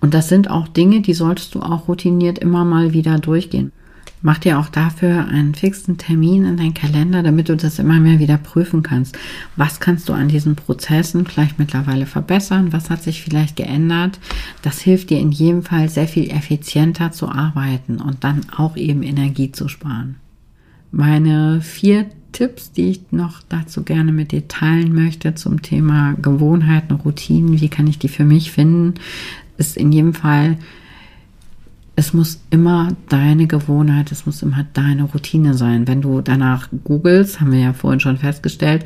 Und 0.00 0.14
das 0.14 0.28
sind 0.28 0.50
auch 0.50 0.68
Dinge, 0.68 1.00
die 1.00 1.14
solltest 1.14 1.54
du 1.54 1.60
auch 1.60 1.88
routiniert 1.88 2.38
immer 2.38 2.64
mal 2.64 2.92
wieder 2.92 3.18
durchgehen. 3.18 3.72
Mach 4.22 4.38
dir 4.38 4.58
auch 4.58 4.68
dafür 4.68 5.26
einen 5.28 5.54
fixen 5.54 5.98
Termin 5.98 6.44
in 6.44 6.56
deinen 6.56 6.74
Kalender, 6.74 7.22
damit 7.22 7.48
du 7.48 7.56
das 7.56 7.78
immer 7.78 8.00
mehr 8.00 8.18
wieder 8.18 8.38
prüfen 8.38 8.82
kannst. 8.82 9.16
Was 9.56 9.78
kannst 9.78 10.08
du 10.08 10.14
an 10.14 10.28
diesen 10.28 10.56
Prozessen 10.56 11.26
vielleicht 11.26 11.58
mittlerweile 11.58 12.06
verbessern? 12.06 12.72
Was 12.72 12.90
hat 12.90 13.02
sich 13.02 13.22
vielleicht 13.22 13.56
geändert? 13.56 14.18
Das 14.62 14.80
hilft 14.80 15.10
dir 15.10 15.20
in 15.20 15.32
jedem 15.32 15.62
Fall 15.62 15.88
sehr 15.88 16.08
viel 16.08 16.30
effizienter 16.30 17.12
zu 17.12 17.28
arbeiten 17.28 18.00
und 18.00 18.24
dann 18.24 18.40
auch 18.56 18.76
eben 18.76 19.02
Energie 19.02 19.52
zu 19.52 19.68
sparen. 19.68 20.16
Meine 20.90 21.60
vier 21.60 22.06
Tipps, 22.36 22.70
die 22.70 22.90
ich 22.90 23.00
noch 23.12 23.40
dazu 23.48 23.82
gerne 23.82 24.12
mit 24.12 24.30
dir 24.30 24.46
teilen 24.46 24.94
möchte 24.94 25.34
zum 25.34 25.62
Thema 25.62 26.12
Gewohnheiten, 26.20 26.92
Routinen, 26.92 27.62
wie 27.62 27.70
kann 27.70 27.86
ich 27.86 27.98
die 27.98 28.08
für 28.08 28.24
mich 28.24 28.52
finden, 28.52 29.00
ist 29.56 29.78
in 29.78 29.90
jedem 29.90 30.12
Fall, 30.12 30.58
es 31.98 32.12
muss 32.12 32.42
immer 32.50 32.94
deine 33.08 33.46
Gewohnheit, 33.46 34.12
es 34.12 34.26
muss 34.26 34.42
immer 34.42 34.66
deine 34.74 35.04
Routine 35.04 35.54
sein. 35.54 35.88
Wenn 35.88 36.02
du 36.02 36.20
danach 36.20 36.68
googelst, 36.84 37.40
haben 37.40 37.52
wir 37.52 37.60
ja 37.60 37.72
vorhin 37.72 38.00
schon 38.00 38.18
festgestellt, 38.18 38.84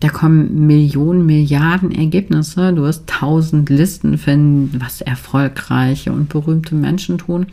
da 0.00 0.08
kommen 0.08 0.66
Millionen, 0.66 1.26
Milliarden 1.26 1.92
Ergebnisse. 1.92 2.72
Du 2.72 2.82
wirst 2.82 3.06
tausend 3.06 3.68
Listen 3.68 4.16
finden, 4.16 4.80
was 4.80 5.02
erfolgreiche 5.02 6.10
und 6.10 6.30
berühmte 6.30 6.74
Menschen 6.74 7.18
tun. 7.18 7.48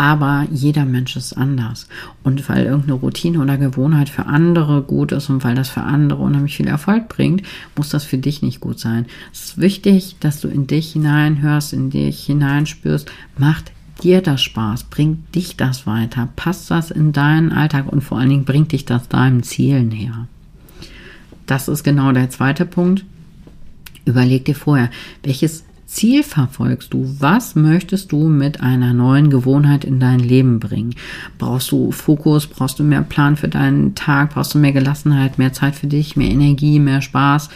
Aber 0.00 0.46
jeder 0.50 0.86
Mensch 0.86 1.14
ist 1.16 1.34
anders. 1.34 1.86
Und 2.22 2.48
weil 2.48 2.64
irgendeine 2.64 2.94
Routine 2.94 3.38
oder 3.38 3.58
Gewohnheit 3.58 4.08
für 4.08 4.24
andere 4.24 4.80
gut 4.80 5.12
ist 5.12 5.28
und 5.28 5.44
weil 5.44 5.54
das 5.54 5.68
für 5.68 5.82
andere 5.82 6.22
unheimlich 6.22 6.56
viel 6.56 6.68
Erfolg 6.68 7.10
bringt, 7.10 7.42
muss 7.76 7.90
das 7.90 8.04
für 8.04 8.16
dich 8.16 8.40
nicht 8.40 8.60
gut 8.60 8.80
sein. 8.80 9.04
Es 9.30 9.44
ist 9.44 9.58
wichtig, 9.58 10.16
dass 10.18 10.40
du 10.40 10.48
in 10.48 10.66
dich 10.66 10.94
hineinhörst, 10.94 11.74
in 11.74 11.90
dich 11.90 12.24
hineinspürst, 12.24 13.12
macht 13.36 13.72
dir 14.02 14.22
das 14.22 14.40
Spaß, 14.40 14.84
bringt 14.84 15.34
dich 15.34 15.58
das 15.58 15.86
weiter, 15.86 16.30
passt 16.34 16.70
das 16.70 16.90
in 16.90 17.12
deinen 17.12 17.52
Alltag 17.52 17.92
und 17.92 18.00
vor 18.00 18.18
allen 18.18 18.30
Dingen 18.30 18.44
bringt 18.46 18.72
dich 18.72 18.86
das 18.86 19.06
deinem 19.10 19.42
Ziel 19.42 19.82
näher. 19.82 20.28
das 21.44 21.68
ist 21.68 21.84
genau 21.84 22.12
der 22.12 22.30
zweite 22.30 22.64
Punkt. 22.64 23.04
Überleg 24.06 24.46
dir 24.46 24.54
vorher, 24.54 24.88
welches 25.24 25.64
Ziel 25.90 26.22
verfolgst 26.22 26.94
du? 26.94 27.16
Was 27.18 27.56
möchtest 27.56 28.12
du 28.12 28.28
mit 28.28 28.60
einer 28.60 28.94
neuen 28.94 29.28
Gewohnheit 29.28 29.84
in 29.84 29.98
dein 29.98 30.20
Leben 30.20 30.60
bringen? 30.60 30.94
Brauchst 31.36 31.72
du 31.72 31.90
Fokus? 31.90 32.46
Brauchst 32.46 32.78
du 32.78 32.84
mehr 32.84 33.02
Plan 33.02 33.36
für 33.36 33.48
deinen 33.48 33.96
Tag? 33.96 34.34
Brauchst 34.34 34.54
du 34.54 34.58
mehr 34.58 34.72
Gelassenheit, 34.72 35.38
mehr 35.38 35.52
Zeit 35.52 35.74
für 35.74 35.88
dich, 35.88 36.14
mehr 36.14 36.30
Energie, 36.30 36.78
mehr 36.78 37.02
Spaß? 37.02 37.50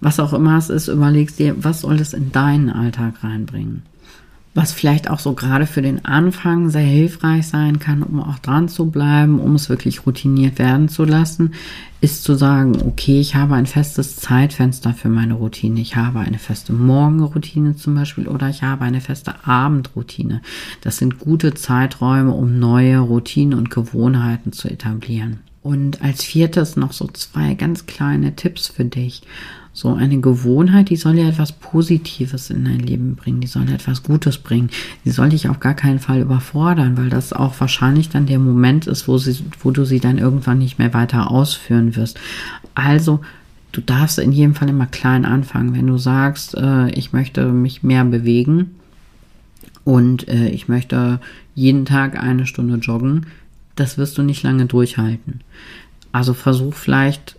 Was 0.00 0.18
auch 0.18 0.32
immer 0.32 0.58
es 0.58 0.68
ist, 0.68 0.88
überlegst 0.88 1.38
dir, 1.38 1.62
was 1.62 1.82
soll 1.82 2.00
es 2.00 2.12
in 2.12 2.32
deinen 2.32 2.70
Alltag 2.70 3.22
reinbringen? 3.22 3.82
Was 4.56 4.72
vielleicht 4.72 5.10
auch 5.10 5.18
so 5.18 5.34
gerade 5.34 5.66
für 5.66 5.82
den 5.82 6.06
Anfang 6.06 6.70
sehr 6.70 6.80
hilfreich 6.80 7.46
sein 7.46 7.78
kann, 7.78 8.02
um 8.02 8.20
auch 8.20 8.38
dran 8.38 8.68
zu 8.68 8.90
bleiben, 8.90 9.38
um 9.38 9.54
es 9.54 9.68
wirklich 9.68 10.06
routiniert 10.06 10.58
werden 10.58 10.88
zu 10.88 11.04
lassen, 11.04 11.52
ist 12.00 12.24
zu 12.24 12.34
sagen, 12.34 12.76
okay, 12.86 13.20
ich 13.20 13.34
habe 13.34 13.54
ein 13.54 13.66
festes 13.66 14.16
Zeitfenster 14.16 14.94
für 14.94 15.10
meine 15.10 15.34
Routine. 15.34 15.80
Ich 15.80 15.96
habe 15.96 16.20
eine 16.20 16.38
feste 16.38 16.72
Morgenroutine 16.72 17.76
zum 17.76 17.94
Beispiel 17.94 18.28
oder 18.28 18.48
ich 18.48 18.62
habe 18.62 18.84
eine 18.84 19.02
feste 19.02 19.46
Abendroutine. 19.46 20.40
Das 20.80 20.96
sind 20.96 21.18
gute 21.18 21.52
Zeiträume, 21.52 22.32
um 22.32 22.58
neue 22.58 22.98
Routinen 22.98 23.58
und 23.58 23.70
Gewohnheiten 23.70 24.52
zu 24.52 24.68
etablieren. 24.68 25.40
Und 25.62 26.00
als 26.00 26.22
viertes 26.22 26.76
noch 26.76 26.92
so 26.92 27.08
zwei 27.08 27.54
ganz 27.54 27.86
kleine 27.86 28.36
Tipps 28.36 28.68
für 28.68 28.84
dich. 28.84 29.22
So 29.76 29.92
eine 29.92 30.18
Gewohnheit, 30.22 30.88
die 30.88 30.96
soll 30.96 31.18
ja 31.18 31.28
etwas 31.28 31.52
Positives 31.52 32.48
in 32.48 32.64
dein 32.64 32.80
Leben 32.80 33.14
bringen, 33.14 33.42
die 33.42 33.46
soll 33.46 33.68
etwas 33.68 34.02
Gutes 34.02 34.38
bringen. 34.38 34.70
Die 35.04 35.10
soll 35.10 35.28
dich 35.28 35.50
auf 35.50 35.60
gar 35.60 35.74
keinen 35.74 35.98
Fall 35.98 36.22
überfordern, 36.22 36.96
weil 36.96 37.10
das 37.10 37.34
auch 37.34 37.60
wahrscheinlich 37.60 38.08
dann 38.08 38.24
der 38.24 38.38
Moment 38.38 38.86
ist, 38.86 39.06
wo, 39.06 39.18
sie, 39.18 39.36
wo 39.60 39.72
du 39.72 39.84
sie 39.84 40.00
dann 40.00 40.16
irgendwann 40.16 40.56
nicht 40.56 40.78
mehr 40.78 40.94
weiter 40.94 41.30
ausführen 41.30 41.94
wirst. 41.94 42.18
Also 42.74 43.20
du 43.72 43.82
darfst 43.82 44.18
in 44.18 44.32
jedem 44.32 44.54
Fall 44.54 44.70
immer 44.70 44.86
klein 44.86 45.26
anfangen. 45.26 45.74
Wenn 45.74 45.88
du 45.88 45.98
sagst, 45.98 46.54
äh, 46.54 46.88
ich 46.92 47.12
möchte 47.12 47.46
mich 47.52 47.82
mehr 47.82 48.06
bewegen 48.06 48.76
und 49.84 50.26
äh, 50.26 50.48
ich 50.48 50.68
möchte 50.68 51.20
jeden 51.54 51.84
Tag 51.84 52.18
eine 52.18 52.46
Stunde 52.46 52.76
joggen, 52.76 53.26
das 53.74 53.98
wirst 53.98 54.16
du 54.16 54.22
nicht 54.22 54.42
lange 54.42 54.64
durchhalten. 54.64 55.42
Also 56.12 56.32
versuch 56.32 56.72
vielleicht 56.72 57.36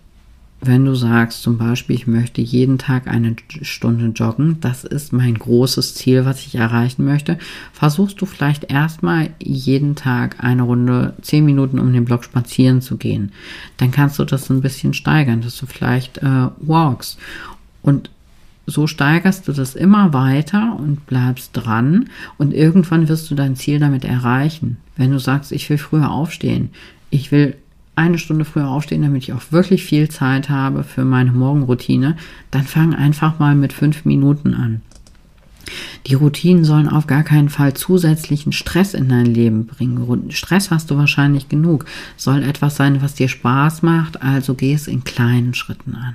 wenn 0.60 0.84
du 0.84 0.94
sagst 0.94 1.42
zum 1.42 1.56
Beispiel, 1.56 1.94
ich 1.94 2.06
möchte 2.06 2.40
jeden 2.40 2.78
Tag 2.78 3.06
eine 3.06 3.36
Stunde 3.62 4.06
joggen, 4.06 4.58
das 4.60 4.82
ist 4.84 5.12
mein 5.12 5.34
großes 5.34 5.94
Ziel, 5.94 6.24
was 6.24 6.44
ich 6.44 6.56
erreichen 6.56 7.04
möchte, 7.04 7.38
versuchst 7.72 8.20
du 8.20 8.26
vielleicht 8.26 8.70
erstmal 8.70 9.30
jeden 9.40 9.94
Tag 9.94 10.42
eine 10.42 10.62
Runde, 10.62 11.14
zehn 11.22 11.44
Minuten 11.44 11.78
um 11.78 11.92
den 11.92 12.04
Block 12.04 12.24
spazieren 12.24 12.80
zu 12.80 12.96
gehen. 12.96 13.30
Dann 13.76 13.92
kannst 13.92 14.18
du 14.18 14.24
das 14.24 14.50
ein 14.50 14.60
bisschen 14.60 14.94
steigern, 14.94 15.42
dass 15.42 15.58
du 15.58 15.66
vielleicht 15.66 16.18
äh, 16.18 16.48
walks. 16.58 17.18
Und 17.82 18.10
so 18.66 18.86
steigerst 18.86 19.46
du 19.46 19.52
das 19.52 19.76
immer 19.76 20.12
weiter 20.12 20.76
und 20.78 21.06
bleibst 21.06 21.52
dran 21.54 22.10
und 22.36 22.52
irgendwann 22.52 23.08
wirst 23.08 23.30
du 23.30 23.34
dein 23.34 23.56
Ziel 23.56 23.78
damit 23.78 24.04
erreichen. 24.04 24.76
Wenn 24.96 25.12
du 25.12 25.18
sagst, 25.18 25.52
ich 25.52 25.70
will 25.70 25.78
früher 25.78 26.10
aufstehen, 26.10 26.70
ich 27.10 27.32
will 27.32 27.56
eine 27.98 28.18
Stunde 28.18 28.44
früher 28.44 28.68
aufstehen, 28.68 29.02
damit 29.02 29.24
ich 29.24 29.32
auch 29.32 29.50
wirklich 29.50 29.84
viel 29.84 30.08
Zeit 30.08 30.48
habe 30.48 30.84
für 30.84 31.04
meine 31.04 31.32
Morgenroutine, 31.32 32.16
dann 32.50 32.64
fang 32.64 32.94
einfach 32.94 33.38
mal 33.38 33.54
mit 33.54 33.72
fünf 33.72 34.04
Minuten 34.04 34.54
an. 34.54 34.80
Die 36.06 36.14
Routinen 36.14 36.64
sollen 36.64 36.88
auf 36.88 37.06
gar 37.06 37.24
keinen 37.24 37.50
Fall 37.50 37.74
zusätzlichen 37.74 38.52
Stress 38.52 38.94
in 38.94 39.08
dein 39.08 39.26
Leben 39.26 39.66
bringen. 39.66 40.30
Stress 40.30 40.70
hast 40.70 40.90
du 40.90 40.96
wahrscheinlich 40.96 41.48
genug. 41.50 41.84
Soll 42.16 42.42
etwas 42.42 42.76
sein, 42.76 43.02
was 43.02 43.14
dir 43.14 43.28
Spaß 43.28 43.82
macht, 43.82 44.22
also 44.22 44.54
geh 44.54 44.72
es 44.72 44.88
in 44.88 45.04
kleinen 45.04 45.52
Schritten 45.52 45.94
an. 45.94 46.14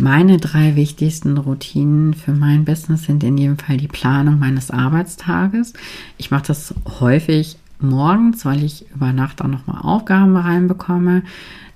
Meine 0.00 0.38
drei 0.38 0.76
wichtigsten 0.76 1.36
Routinen 1.36 2.14
für 2.14 2.32
mein 2.32 2.64
Business 2.64 3.04
sind 3.04 3.22
in 3.22 3.36
jedem 3.36 3.58
Fall 3.58 3.76
die 3.76 3.88
Planung 3.88 4.38
meines 4.38 4.70
Arbeitstages. 4.70 5.74
Ich 6.16 6.30
mache 6.30 6.46
das 6.46 6.74
häufig 7.00 7.56
morgens, 7.82 8.44
weil 8.44 8.62
ich 8.62 8.90
über 8.94 9.12
Nacht 9.12 9.42
auch 9.42 9.48
nochmal 9.48 9.82
Aufgaben 9.82 10.36
reinbekomme. 10.36 11.22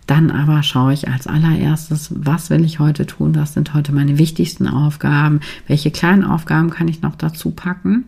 Dann 0.06 0.30
aber 0.30 0.62
schaue 0.62 0.92
ich 0.92 1.08
als 1.08 1.26
allererstes, 1.26 2.12
was 2.14 2.50
will 2.50 2.64
ich 2.64 2.78
heute 2.78 3.06
tun? 3.06 3.34
Was 3.34 3.54
sind 3.54 3.72
heute 3.72 3.92
meine 3.92 4.18
wichtigsten 4.18 4.68
Aufgaben? 4.68 5.40
Welche 5.66 5.90
kleinen 5.90 6.24
Aufgaben 6.24 6.70
kann 6.70 6.88
ich 6.88 7.00
noch 7.00 7.16
dazu 7.16 7.50
packen? 7.50 8.04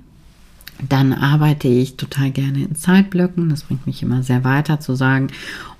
Dann 0.86 1.14
arbeite 1.14 1.68
ich 1.68 1.96
total 1.96 2.30
gerne 2.30 2.64
in 2.64 2.76
Zeitblöcken. 2.76 3.48
Das 3.48 3.64
bringt 3.64 3.86
mich 3.86 4.02
immer 4.02 4.22
sehr 4.22 4.44
weiter 4.44 4.78
zu 4.78 4.94
sagen, 4.94 5.28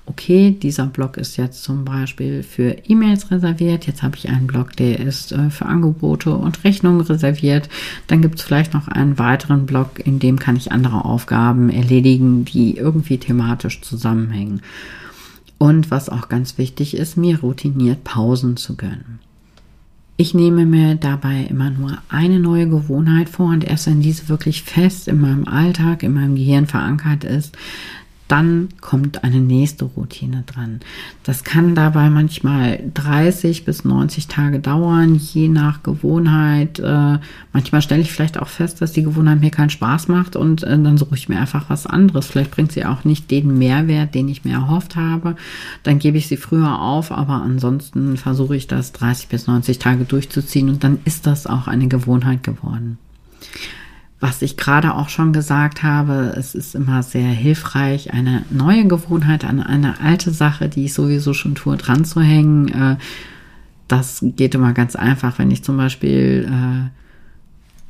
okay, 0.07 0.51
dieser 0.51 0.87
Blog 0.87 1.17
ist 1.17 1.37
jetzt 1.37 1.63
zum 1.63 1.85
Beispiel 1.85 2.41
für 2.41 2.75
E-Mails 2.87 3.29
reserviert. 3.29 3.85
Jetzt 3.85 4.03
habe 4.03 4.15
ich 4.15 4.29
einen 4.29 4.47
Blog, 4.47 4.75
der 4.75 4.99
ist 4.99 5.31
äh, 5.31 5.49
für 5.49 5.65
Angebote 5.65 6.35
und 6.35 6.63
Rechnungen 6.63 7.01
reserviert. 7.01 7.69
Dann 8.07 8.21
gibt 8.21 8.39
es 8.39 8.41
vielleicht 8.41 8.73
noch 8.73 8.87
einen 8.87 9.19
weiteren 9.19 9.65
Blog, 9.65 9.99
in 10.03 10.19
dem 10.19 10.39
kann 10.39 10.55
ich 10.55 10.71
andere 10.71 11.05
Aufgaben 11.05 11.69
erledigen, 11.69 12.45
die 12.45 12.77
irgendwie 12.77 13.17
thematisch 13.17 13.81
zusammenhängen. 13.81 14.61
Und 15.57 15.91
was 15.91 16.09
auch 16.09 16.29
ganz 16.29 16.57
wichtig 16.57 16.95
ist, 16.95 17.17
mir 17.17 17.39
routiniert 17.39 18.03
Pausen 18.03 18.57
zu 18.57 18.75
gönnen. 18.75 19.19
Ich 20.19 20.33
nehme 20.33 20.65
mir 20.65 20.95
dabei 20.95 21.45
immer 21.47 21.69
nur 21.69 21.97
eine 22.09 22.39
neue 22.39 22.67
Gewohnheit 22.67 23.29
vor 23.29 23.49
und 23.49 23.63
erst 23.63 23.85
wenn 23.85 24.01
diese 24.01 24.29
wirklich 24.29 24.63
fest 24.63 25.07
in 25.07 25.21
meinem 25.21 25.47
Alltag, 25.47 26.01
in 26.01 26.13
meinem 26.13 26.35
Gehirn 26.35 26.65
verankert 26.65 27.23
ist, 27.23 27.55
dann 28.27 28.69
kommt 28.81 29.23
eine 29.23 29.39
nächste 29.39 29.85
Routine 29.85 30.43
dran. 30.45 30.81
Das 31.23 31.43
kann 31.43 31.75
dabei 31.75 32.09
manchmal 32.09 32.83
30 32.93 33.65
bis 33.65 33.85
90 33.85 34.27
Tage 34.27 34.59
dauern, 34.59 35.15
je 35.15 35.47
nach 35.47 35.83
Gewohnheit. 35.83 36.79
Äh, 36.79 37.19
manchmal 37.53 37.81
stelle 37.81 38.01
ich 38.01 38.11
vielleicht 38.11 38.39
auch 38.39 38.47
fest, 38.47 38.81
dass 38.81 38.91
die 38.91 39.03
Gewohnheit 39.03 39.39
mir 39.39 39.51
keinen 39.51 39.69
Spaß 39.69 40.07
macht 40.07 40.35
und 40.35 40.63
äh, 40.63 40.77
dann 40.81 40.97
suche 40.97 41.15
ich 41.15 41.29
mir 41.29 41.39
einfach 41.39 41.69
was 41.69 41.87
anderes. 41.87 42.27
Vielleicht 42.27 42.51
bringt 42.51 42.71
sie 42.71 42.85
auch 42.85 43.03
nicht 43.03 43.31
den 43.31 43.57
Mehrwert, 43.57 44.13
den 44.13 44.27
ich 44.27 44.43
mir 44.43 44.53
erhofft 44.53 44.95
habe. 44.95 45.35
Dann 45.83 45.99
gebe 45.99 46.17
ich 46.17 46.27
sie 46.27 46.37
früher 46.37 46.81
auf, 46.81 47.11
aber 47.11 47.41
ansonsten 47.41 48.17
versuche 48.17 48.55
ich 48.55 48.67
das 48.67 48.91
30 48.91 49.29
bis 49.29 49.47
90 49.47 49.79
Tage 49.79 50.03
durchzuziehen 50.03 50.69
und 50.69 50.83
dann 50.83 50.99
ist 51.05 51.25
das 51.25 51.47
auch 51.47 51.67
eine 51.67 51.87
Gewohnheit 51.87 52.43
geworden 52.43 52.97
was 54.19 54.41
ich 54.41 54.57
gerade 54.57 54.95
auch 54.95 55.09
schon 55.09 55.31
gesagt 55.31 55.83
habe, 55.83 56.33
es 56.35 56.55
ist 56.55 56.73
immer 56.73 57.03
sehr 57.03 57.27
hilfreich, 57.27 58.13
eine 58.13 58.43
neue 58.49 58.87
Gewohnheit 58.87 59.45
an 59.45 59.61
eine 59.61 59.99
alte 59.99 60.31
Sache, 60.31 60.69
die 60.69 60.85
ich 60.85 60.93
sowieso 60.93 61.33
schon 61.33 61.53
tue, 61.53 61.77
dran 61.77 62.03
zu 62.03 62.21
hängen. 62.21 62.67
Äh, 62.69 62.95
das 63.87 64.19
geht 64.21 64.55
immer 64.55 64.73
ganz 64.73 64.95
einfach, 64.95 65.37
wenn 65.37 65.51
ich 65.51 65.63
zum 65.63 65.77
Beispiel 65.77 66.49
äh, 66.51 66.89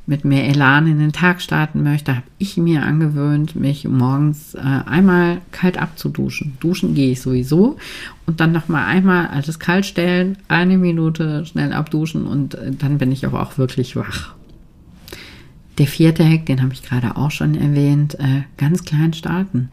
mit 0.06 0.24
mehr 0.26 0.46
Elan 0.46 0.86
in 0.86 0.98
den 0.98 1.12
Tag 1.12 1.40
starten 1.40 1.82
möchte, 1.82 2.16
habe 2.16 2.26
ich 2.36 2.58
mir 2.58 2.82
angewöhnt, 2.82 3.56
mich 3.56 3.88
morgens 3.88 4.54
äh, 4.54 4.60
einmal 4.60 5.38
kalt 5.50 5.78
abzuduschen. 5.78 6.58
Duschen 6.60 6.94
gehe 6.94 7.12
ich 7.12 7.22
sowieso 7.22 7.78
und 8.26 8.40
dann 8.40 8.52
noch 8.52 8.68
mal 8.68 8.84
einmal 8.84 9.28
alles 9.28 9.58
kalt 9.58 9.86
stellen, 9.86 10.36
eine 10.48 10.76
Minute 10.76 11.46
schnell 11.46 11.72
abduschen 11.72 12.26
und 12.26 12.56
dann 12.78 12.98
bin 12.98 13.12
ich 13.12 13.24
aber 13.24 13.42
auch 13.42 13.56
wirklich 13.56 13.96
wach. 13.96 14.37
Der 15.78 15.86
vierte 15.86 16.28
Hack, 16.28 16.46
den 16.46 16.60
habe 16.60 16.72
ich 16.72 16.82
gerade 16.82 17.16
auch 17.16 17.30
schon 17.30 17.54
erwähnt, 17.54 18.18
äh, 18.18 18.42
ganz 18.56 18.84
klein 18.84 19.12
starten. 19.12 19.68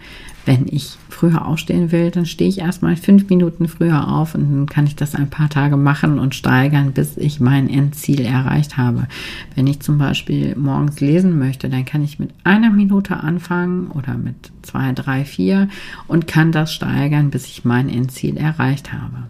Wenn 0.46 0.68
ich 0.68 1.00
früher 1.10 1.48
aufstehen 1.48 1.92
will, 1.92 2.12
dann 2.12 2.28
stehe 2.28 2.48
ich 2.48 2.60
erstmal 2.60 2.96
fünf 2.96 3.28
Minuten 3.28 3.68
früher 3.68 4.08
auf 4.08 4.36
und 4.36 4.52
dann 4.52 4.66
kann 4.68 4.86
ich 4.86 4.96
das 4.96 5.16
ein 5.16 5.32
paar 5.32 5.50
Tage 5.50 5.78
machen 5.78 6.20
und 6.20 6.36
steigern, 6.36 6.92
bis 6.92 7.18
ich 7.18 7.40
mein 7.40 7.68
Endziel 7.68 8.22
erreicht 8.22 8.78
habe. 8.78 9.08
Wenn 9.56 9.66
ich 9.66 9.80
zum 9.80 9.98
Beispiel 9.98 10.56
morgens 10.56 11.00
lesen 11.00 11.40
möchte, 11.40 11.70
dann 11.70 11.86
kann 11.86 12.04
ich 12.04 12.20
mit 12.20 12.30
einer 12.44 12.70
Minute 12.70 13.18
anfangen 13.18 13.88
oder 13.88 14.16
mit 14.16 14.52
zwei, 14.62 14.92
drei, 14.92 15.26
vier 15.26 15.70
und 16.08 16.28
kann 16.28 16.52
das 16.52 16.72
steigern, 16.72 17.32
bis 17.32 17.48
ich 17.48 17.66
mein 17.66 17.90
Endziel 17.90 18.38
erreicht 18.38 18.94
habe. 18.94 19.24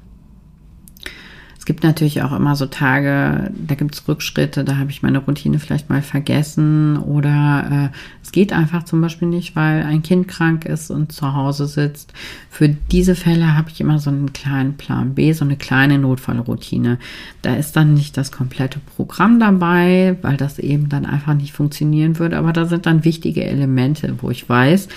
Es 1.65 1.67
gibt 1.67 1.83
natürlich 1.83 2.21
auch 2.21 2.31
immer 2.31 2.55
so 2.55 2.67
Tage, 2.67 3.51
da 3.57 3.73
gibt 3.73 3.95
es 3.95 4.07
Rückschritte, 4.07 4.63
da 4.63 4.77
habe 4.77 4.91
ich 4.91 5.01
meine 5.01 5.17
Routine 5.17 5.57
vielleicht 5.57 5.89
mal 5.89 6.03
vergessen 6.03 6.95
oder 6.95 7.89
äh, 7.91 7.97
es 8.21 8.31
geht 8.31 8.53
einfach 8.53 8.83
zum 8.83 9.01
Beispiel 9.01 9.27
nicht, 9.27 9.55
weil 9.55 9.81
ein 9.81 10.03
Kind 10.03 10.27
krank 10.27 10.65
ist 10.65 10.91
und 10.91 11.11
zu 11.11 11.33
Hause 11.33 11.65
sitzt. 11.65 12.13
Für 12.51 12.69
diese 12.69 13.15
Fälle 13.15 13.57
habe 13.57 13.71
ich 13.71 13.81
immer 13.81 13.97
so 13.97 14.11
einen 14.11 14.31
kleinen 14.31 14.75
Plan 14.77 15.15
B, 15.15 15.33
so 15.33 15.43
eine 15.43 15.55
kleine 15.55 15.97
Notfallroutine. 15.97 16.99
Da 17.41 17.55
ist 17.55 17.75
dann 17.75 17.95
nicht 17.95 18.15
das 18.15 18.31
komplette 18.31 18.77
Programm 18.95 19.39
dabei, 19.39 20.17
weil 20.21 20.37
das 20.37 20.59
eben 20.59 20.87
dann 20.89 21.07
einfach 21.07 21.33
nicht 21.33 21.53
funktionieren 21.53 22.19
würde, 22.19 22.37
aber 22.37 22.53
da 22.53 22.65
sind 22.65 22.85
dann 22.85 23.05
wichtige 23.05 23.43
Elemente, 23.43 24.17
wo 24.21 24.29
ich 24.29 24.47
weiß, 24.47 24.87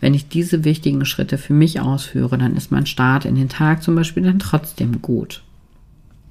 wenn 0.00 0.12
ich 0.12 0.26
diese 0.26 0.64
wichtigen 0.64 1.04
Schritte 1.04 1.38
für 1.38 1.54
mich 1.54 1.78
ausführe, 1.78 2.36
dann 2.36 2.56
ist 2.56 2.72
mein 2.72 2.86
Start 2.86 3.26
in 3.26 3.36
den 3.36 3.48
Tag 3.48 3.84
zum 3.84 3.94
Beispiel 3.94 4.24
dann 4.24 4.40
trotzdem 4.40 5.00
gut. 5.00 5.44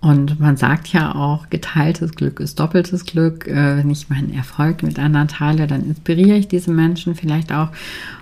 Und 0.05 0.39
man 0.39 0.55
sagt 0.55 0.89
ja 0.89 1.15
auch, 1.15 1.49
geteiltes 1.49 2.11
Glück 2.11 2.39
ist 2.39 2.59
doppeltes 2.59 3.05
Glück. 3.05 3.47
Äh, 3.47 3.77
wenn 3.77 3.89
ich 3.89 4.07
meinen 4.07 4.31
Erfolg 4.31 4.83
mit 4.83 4.99
anderen 4.99 5.27
teile, 5.27 5.65
dann 5.65 5.83
inspiriere 5.83 6.37
ich 6.37 6.47
diese 6.47 6.69
Menschen 6.69 7.15
vielleicht 7.15 7.51
auch. 7.51 7.69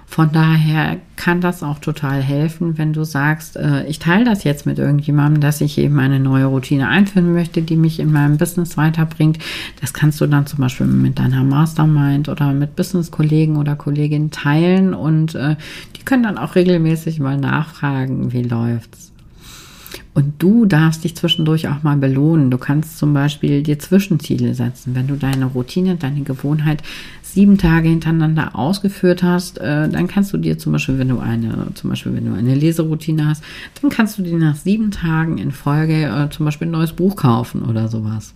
Von 0.05 0.31
daher 0.31 0.95
kann 1.17 1.41
das 1.41 1.61
auch 1.61 1.79
total 1.79 2.21
helfen, 2.21 2.77
wenn 2.77 2.93
du 2.93 3.03
sagst, 3.03 3.57
äh, 3.57 3.85
ich 3.87 3.99
teile 3.99 4.23
das 4.23 4.45
jetzt 4.45 4.65
mit 4.65 4.79
irgendjemandem, 4.79 5.41
dass 5.41 5.59
ich 5.59 5.77
eben 5.77 5.99
eine 5.99 6.21
neue 6.21 6.45
Routine 6.45 6.87
einführen 6.87 7.33
möchte, 7.33 7.61
die 7.61 7.75
mich 7.75 7.99
in 7.99 8.13
meinem 8.13 8.37
Business 8.37 8.77
weiterbringt. 8.77 9.39
Das 9.81 9.93
kannst 9.93 10.21
du 10.21 10.27
dann 10.27 10.47
zum 10.47 10.59
Beispiel 10.59 10.87
mit 10.87 11.19
deiner 11.19 11.43
Mastermind 11.43 12.29
oder 12.29 12.53
mit 12.53 12.77
Business-Kollegen 12.77 13.57
oder 13.57 13.75
Kolleginnen 13.75 14.31
teilen 14.31 14.93
und 14.93 15.35
äh, 15.35 15.57
die 15.97 16.05
können 16.05 16.23
dann 16.23 16.37
auch 16.37 16.55
regelmäßig 16.55 17.19
mal 17.19 17.37
nachfragen, 17.37 18.31
wie 18.31 18.43
läuft's. 18.43 19.12
Und 20.13 20.33
du 20.37 20.65
darfst 20.65 21.03
dich 21.03 21.15
zwischendurch 21.15 21.67
auch 21.67 21.81
mal 21.81 21.97
belohnen. 21.97 22.51
Du 22.51 22.57
kannst 22.57 22.99
zum 22.99 23.13
Beispiel 23.13 23.63
dir 23.63 23.79
Zwischenziele 23.79 24.53
setzen. 24.53 24.93
Wenn 24.93 25.07
du 25.07 25.15
deine 25.15 25.45
Routine, 25.45 25.95
deine 25.95 26.21
Gewohnheit 26.21 26.83
sieben 27.23 27.57
Tage 27.57 27.89
hintereinander 27.89 28.55
ausgeführt 28.55 29.23
hast, 29.23 29.57
äh, 29.57 29.89
dann 29.89 30.07
kannst 30.07 30.31
du 30.31 30.37
dir 30.37 30.59
zum 30.59 30.73
Beispiel, 30.73 30.99
wenn 30.99 31.09
du 31.09 31.17
eine, 31.17 31.69
zum 31.73 31.89
Beispiel, 31.89 32.13
wenn 32.13 32.25
du 32.25 32.33
eine 32.33 32.53
Leseroutine 32.53 33.27
hast, 33.27 33.43
dann 33.81 33.89
kannst 33.89 34.19
du 34.19 34.21
dir 34.21 34.37
nach 34.37 34.55
sieben 34.55 34.91
Tagen 34.91 35.39
in 35.39 35.51
Folge 35.51 36.03
äh, 36.03 36.29
zum 36.29 36.45
Beispiel 36.45 36.67
ein 36.67 36.71
neues 36.71 36.93
Buch 36.93 37.15
kaufen 37.15 37.63
oder 37.63 37.87
sowas 37.87 38.35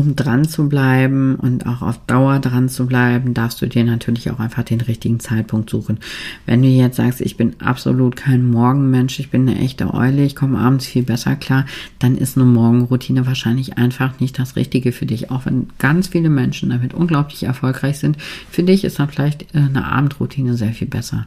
um 0.00 0.16
dran 0.16 0.48
zu 0.48 0.66
bleiben 0.66 1.34
und 1.34 1.66
auch 1.66 1.82
auf 1.82 2.00
Dauer 2.06 2.38
dran 2.38 2.70
zu 2.70 2.86
bleiben, 2.86 3.34
darfst 3.34 3.60
du 3.60 3.66
dir 3.66 3.84
natürlich 3.84 4.30
auch 4.30 4.40
einfach 4.40 4.62
den 4.62 4.80
richtigen 4.80 5.20
Zeitpunkt 5.20 5.68
suchen. 5.68 5.98
Wenn 6.46 6.62
du 6.62 6.68
jetzt 6.68 6.96
sagst, 6.96 7.20
ich 7.20 7.36
bin 7.36 7.60
absolut 7.60 8.16
kein 8.16 8.50
Morgenmensch, 8.50 9.20
ich 9.20 9.28
bin 9.28 9.46
eine 9.46 9.58
echte 9.58 9.92
Eule, 9.92 10.24
ich 10.24 10.34
komme 10.34 10.58
abends 10.58 10.86
viel 10.86 11.02
besser 11.02 11.36
klar, 11.36 11.66
dann 11.98 12.16
ist 12.16 12.38
eine 12.38 12.46
Morgenroutine 12.46 13.26
wahrscheinlich 13.26 13.76
einfach 13.76 14.18
nicht 14.20 14.38
das 14.38 14.56
Richtige 14.56 14.92
für 14.92 15.04
dich. 15.04 15.30
Auch 15.30 15.44
wenn 15.44 15.68
ganz 15.78 16.08
viele 16.08 16.30
Menschen 16.30 16.70
damit 16.70 16.94
unglaublich 16.94 17.42
erfolgreich 17.42 17.98
sind, 17.98 18.16
für 18.50 18.62
dich 18.62 18.84
ist 18.84 18.98
dann 18.98 19.10
vielleicht 19.10 19.54
äh, 19.54 19.58
eine 19.58 19.84
Abendroutine 19.84 20.54
sehr 20.54 20.72
viel 20.72 20.88
besser. 20.88 21.26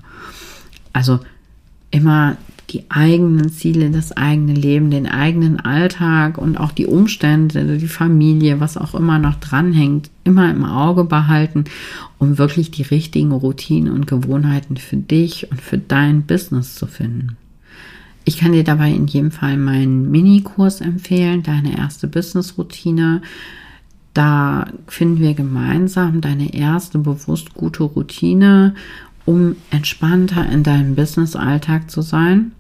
Also 0.94 1.20
immer 1.92 2.38
die 2.70 2.84
eigenen 2.90 3.50
Ziele, 3.50 3.92
das 3.92 4.12
eigene 4.14 4.54
Leben, 4.54 4.90
den 4.90 5.08
eigenen 5.08 5.60
Alltag 5.60 6.38
und 6.38 6.58
auch 6.58 6.72
die 6.72 6.88
Umstände, 6.88 7.78
die 7.78 7.88
Familie, 7.88 8.60
was 8.60 8.78
auch 8.78 8.96
immer 8.96 9.20
noch 9.20 9.36
dranhängt, 9.36 10.10
immer 10.24 10.50
im 10.50 10.64
Auge 10.64 11.04
behalten, 11.04 11.66
um 12.18 12.38
wirklich 12.38 12.72
die 12.72 12.84
richtigen 12.84 13.32
Routinen 13.32 13.94
und 13.94 14.08
Gewohnheiten 14.08 14.78
für 14.78 14.98
dich 14.98 15.52
und 15.52 15.62
für 15.62 15.78
dein 15.78 16.24
Business 16.24 16.76
zu 16.76 16.88
finden. 16.88 17.38
Ich 18.26 18.38
kann 18.38 18.54
dir 18.54 18.64
dabei 18.64 18.92
in 18.92 19.08
jedem 19.08 19.32
Fall 19.32 19.58
meinen 19.58 20.10
Minikurs 20.10 20.80
empfehlen, 20.80 21.44
deine 21.44 21.78
erste 21.78 22.08
Business-Routine. 22.08 23.22
Da 24.14 24.68
finden 24.88 25.20
wir 25.20 25.34
gemeinsam 25.34 26.22
deine 26.22 26.54
erste 26.54 27.00
bewusst 27.00 27.54
gute 27.54 27.84
Routine 27.84 28.76
um 29.26 29.56
entspannter 29.72 30.50
in 30.50 30.64
deinem 30.64 30.96
Business-Alltag 30.96 31.90
zu 31.90 32.02
sein. 32.02 32.52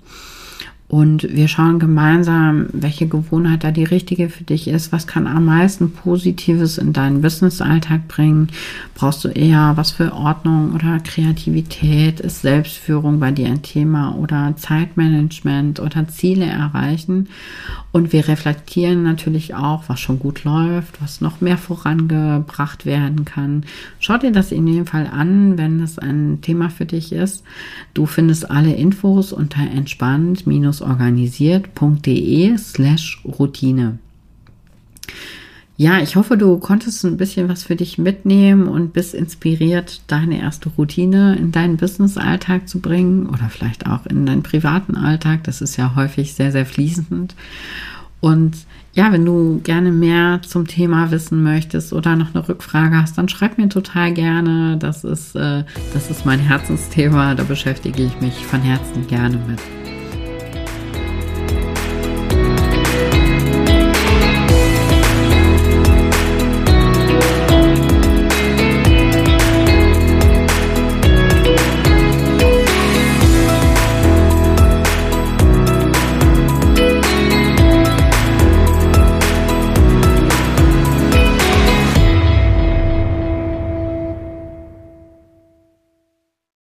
Und 0.93 1.23
wir 1.35 1.47
schauen 1.47 1.79
gemeinsam, 1.79 2.67
welche 2.71 3.07
Gewohnheit 3.07 3.63
da 3.63 3.71
die 3.71 3.83
richtige 3.83 4.29
für 4.29 4.43
dich 4.43 4.67
ist. 4.67 4.91
Was 4.91 5.07
kann 5.07 5.25
am 5.25 5.45
meisten 5.45 5.91
Positives 5.91 6.77
in 6.77 6.93
deinen 6.93 7.21
Business-Alltag 7.21 8.07
bringen? 8.07 8.49
Brauchst 8.93 9.23
du 9.23 9.29
eher 9.29 9.73
was 9.75 9.89
für 9.89 10.13
Ordnung 10.13 10.73
oder 10.75 10.99
Kreativität? 10.99 12.19
Ist 12.19 12.43
Selbstführung 12.43 13.19
bei 13.19 13.31
dir 13.31 13.47
ein 13.47 13.63
Thema 13.63 14.15
oder 14.15 14.53
Zeitmanagement 14.55 15.79
oder 15.79 16.07
Ziele 16.09 16.45
erreichen? 16.45 17.27
Und 17.93 18.11
wir 18.11 18.27
reflektieren 18.27 19.03
natürlich 19.03 19.53
auch, 19.53 19.83
was 19.87 19.99
schon 19.99 20.17
gut 20.17 20.43
läuft, 20.43 20.99
was 20.99 21.21
noch 21.21 21.41
mehr 21.41 21.59
vorangebracht 21.59 22.87
werden 22.87 23.23
kann. 23.23 23.65
Schau 23.99 24.17
dir 24.17 24.31
das 24.31 24.51
in 24.51 24.65
jedem 24.67 24.87
Fall 24.87 25.05
an, 25.05 25.59
wenn 25.59 25.77
das 25.77 25.99
ein 25.99 26.39
Thema 26.41 26.71
für 26.71 26.87
dich 26.87 27.13
ist. 27.13 27.43
Du 27.93 28.07
findest 28.07 28.49
alle 28.49 28.73
Infos 28.73 29.31
unter 29.31 29.61
entspannt- 29.61 30.43
organisiert.de 30.81 32.57
slash 32.57 33.21
Routine. 33.25 33.99
Ja, 35.83 35.99
ich 35.99 36.15
hoffe, 36.15 36.37
du 36.37 36.59
konntest 36.59 37.03
ein 37.03 37.17
bisschen 37.17 37.49
was 37.49 37.65
für 37.65 37.75
dich 37.75 37.97
mitnehmen 37.97 38.69
und 38.69 38.93
bist 38.93 39.13
inspiriert, 39.13 39.99
deine 40.07 40.39
erste 40.39 40.69
Routine 40.69 41.35
in 41.35 41.51
deinen 41.51 41.75
Business-Alltag 41.75 42.69
zu 42.69 42.79
bringen 42.79 43.27
oder 43.27 43.49
vielleicht 43.49 43.85
auch 43.85 44.05
in 44.05 44.25
deinen 44.25 44.43
privaten 44.43 44.95
Alltag. 44.95 45.43
Das 45.43 45.59
ist 45.59 45.75
ja 45.75 45.93
häufig 45.93 46.35
sehr, 46.35 46.53
sehr 46.53 46.65
fließend. 46.65 47.35
Und 48.21 48.59
ja, 48.93 49.11
wenn 49.11 49.25
du 49.25 49.59
gerne 49.61 49.91
mehr 49.91 50.39
zum 50.47 50.67
Thema 50.67 51.11
wissen 51.11 51.43
möchtest 51.43 51.91
oder 51.91 52.15
noch 52.15 52.33
eine 52.33 52.47
Rückfrage 52.47 53.01
hast, 53.01 53.17
dann 53.17 53.27
schreib 53.27 53.57
mir 53.57 53.67
total 53.67 54.13
gerne. 54.13 54.77
Das 54.77 55.03
ist, 55.03 55.35
äh, 55.35 55.65
das 55.93 56.09
ist 56.09 56.25
mein 56.25 56.39
Herzensthema. 56.39 57.35
Da 57.35 57.43
beschäftige 57.43 58.03
ich 58.03 58.21
mich 58.21 58.45
von 58.45 58.61
Herzen 58.61 59.05
gerne 59.07 59.37
mit. 59.49 59.59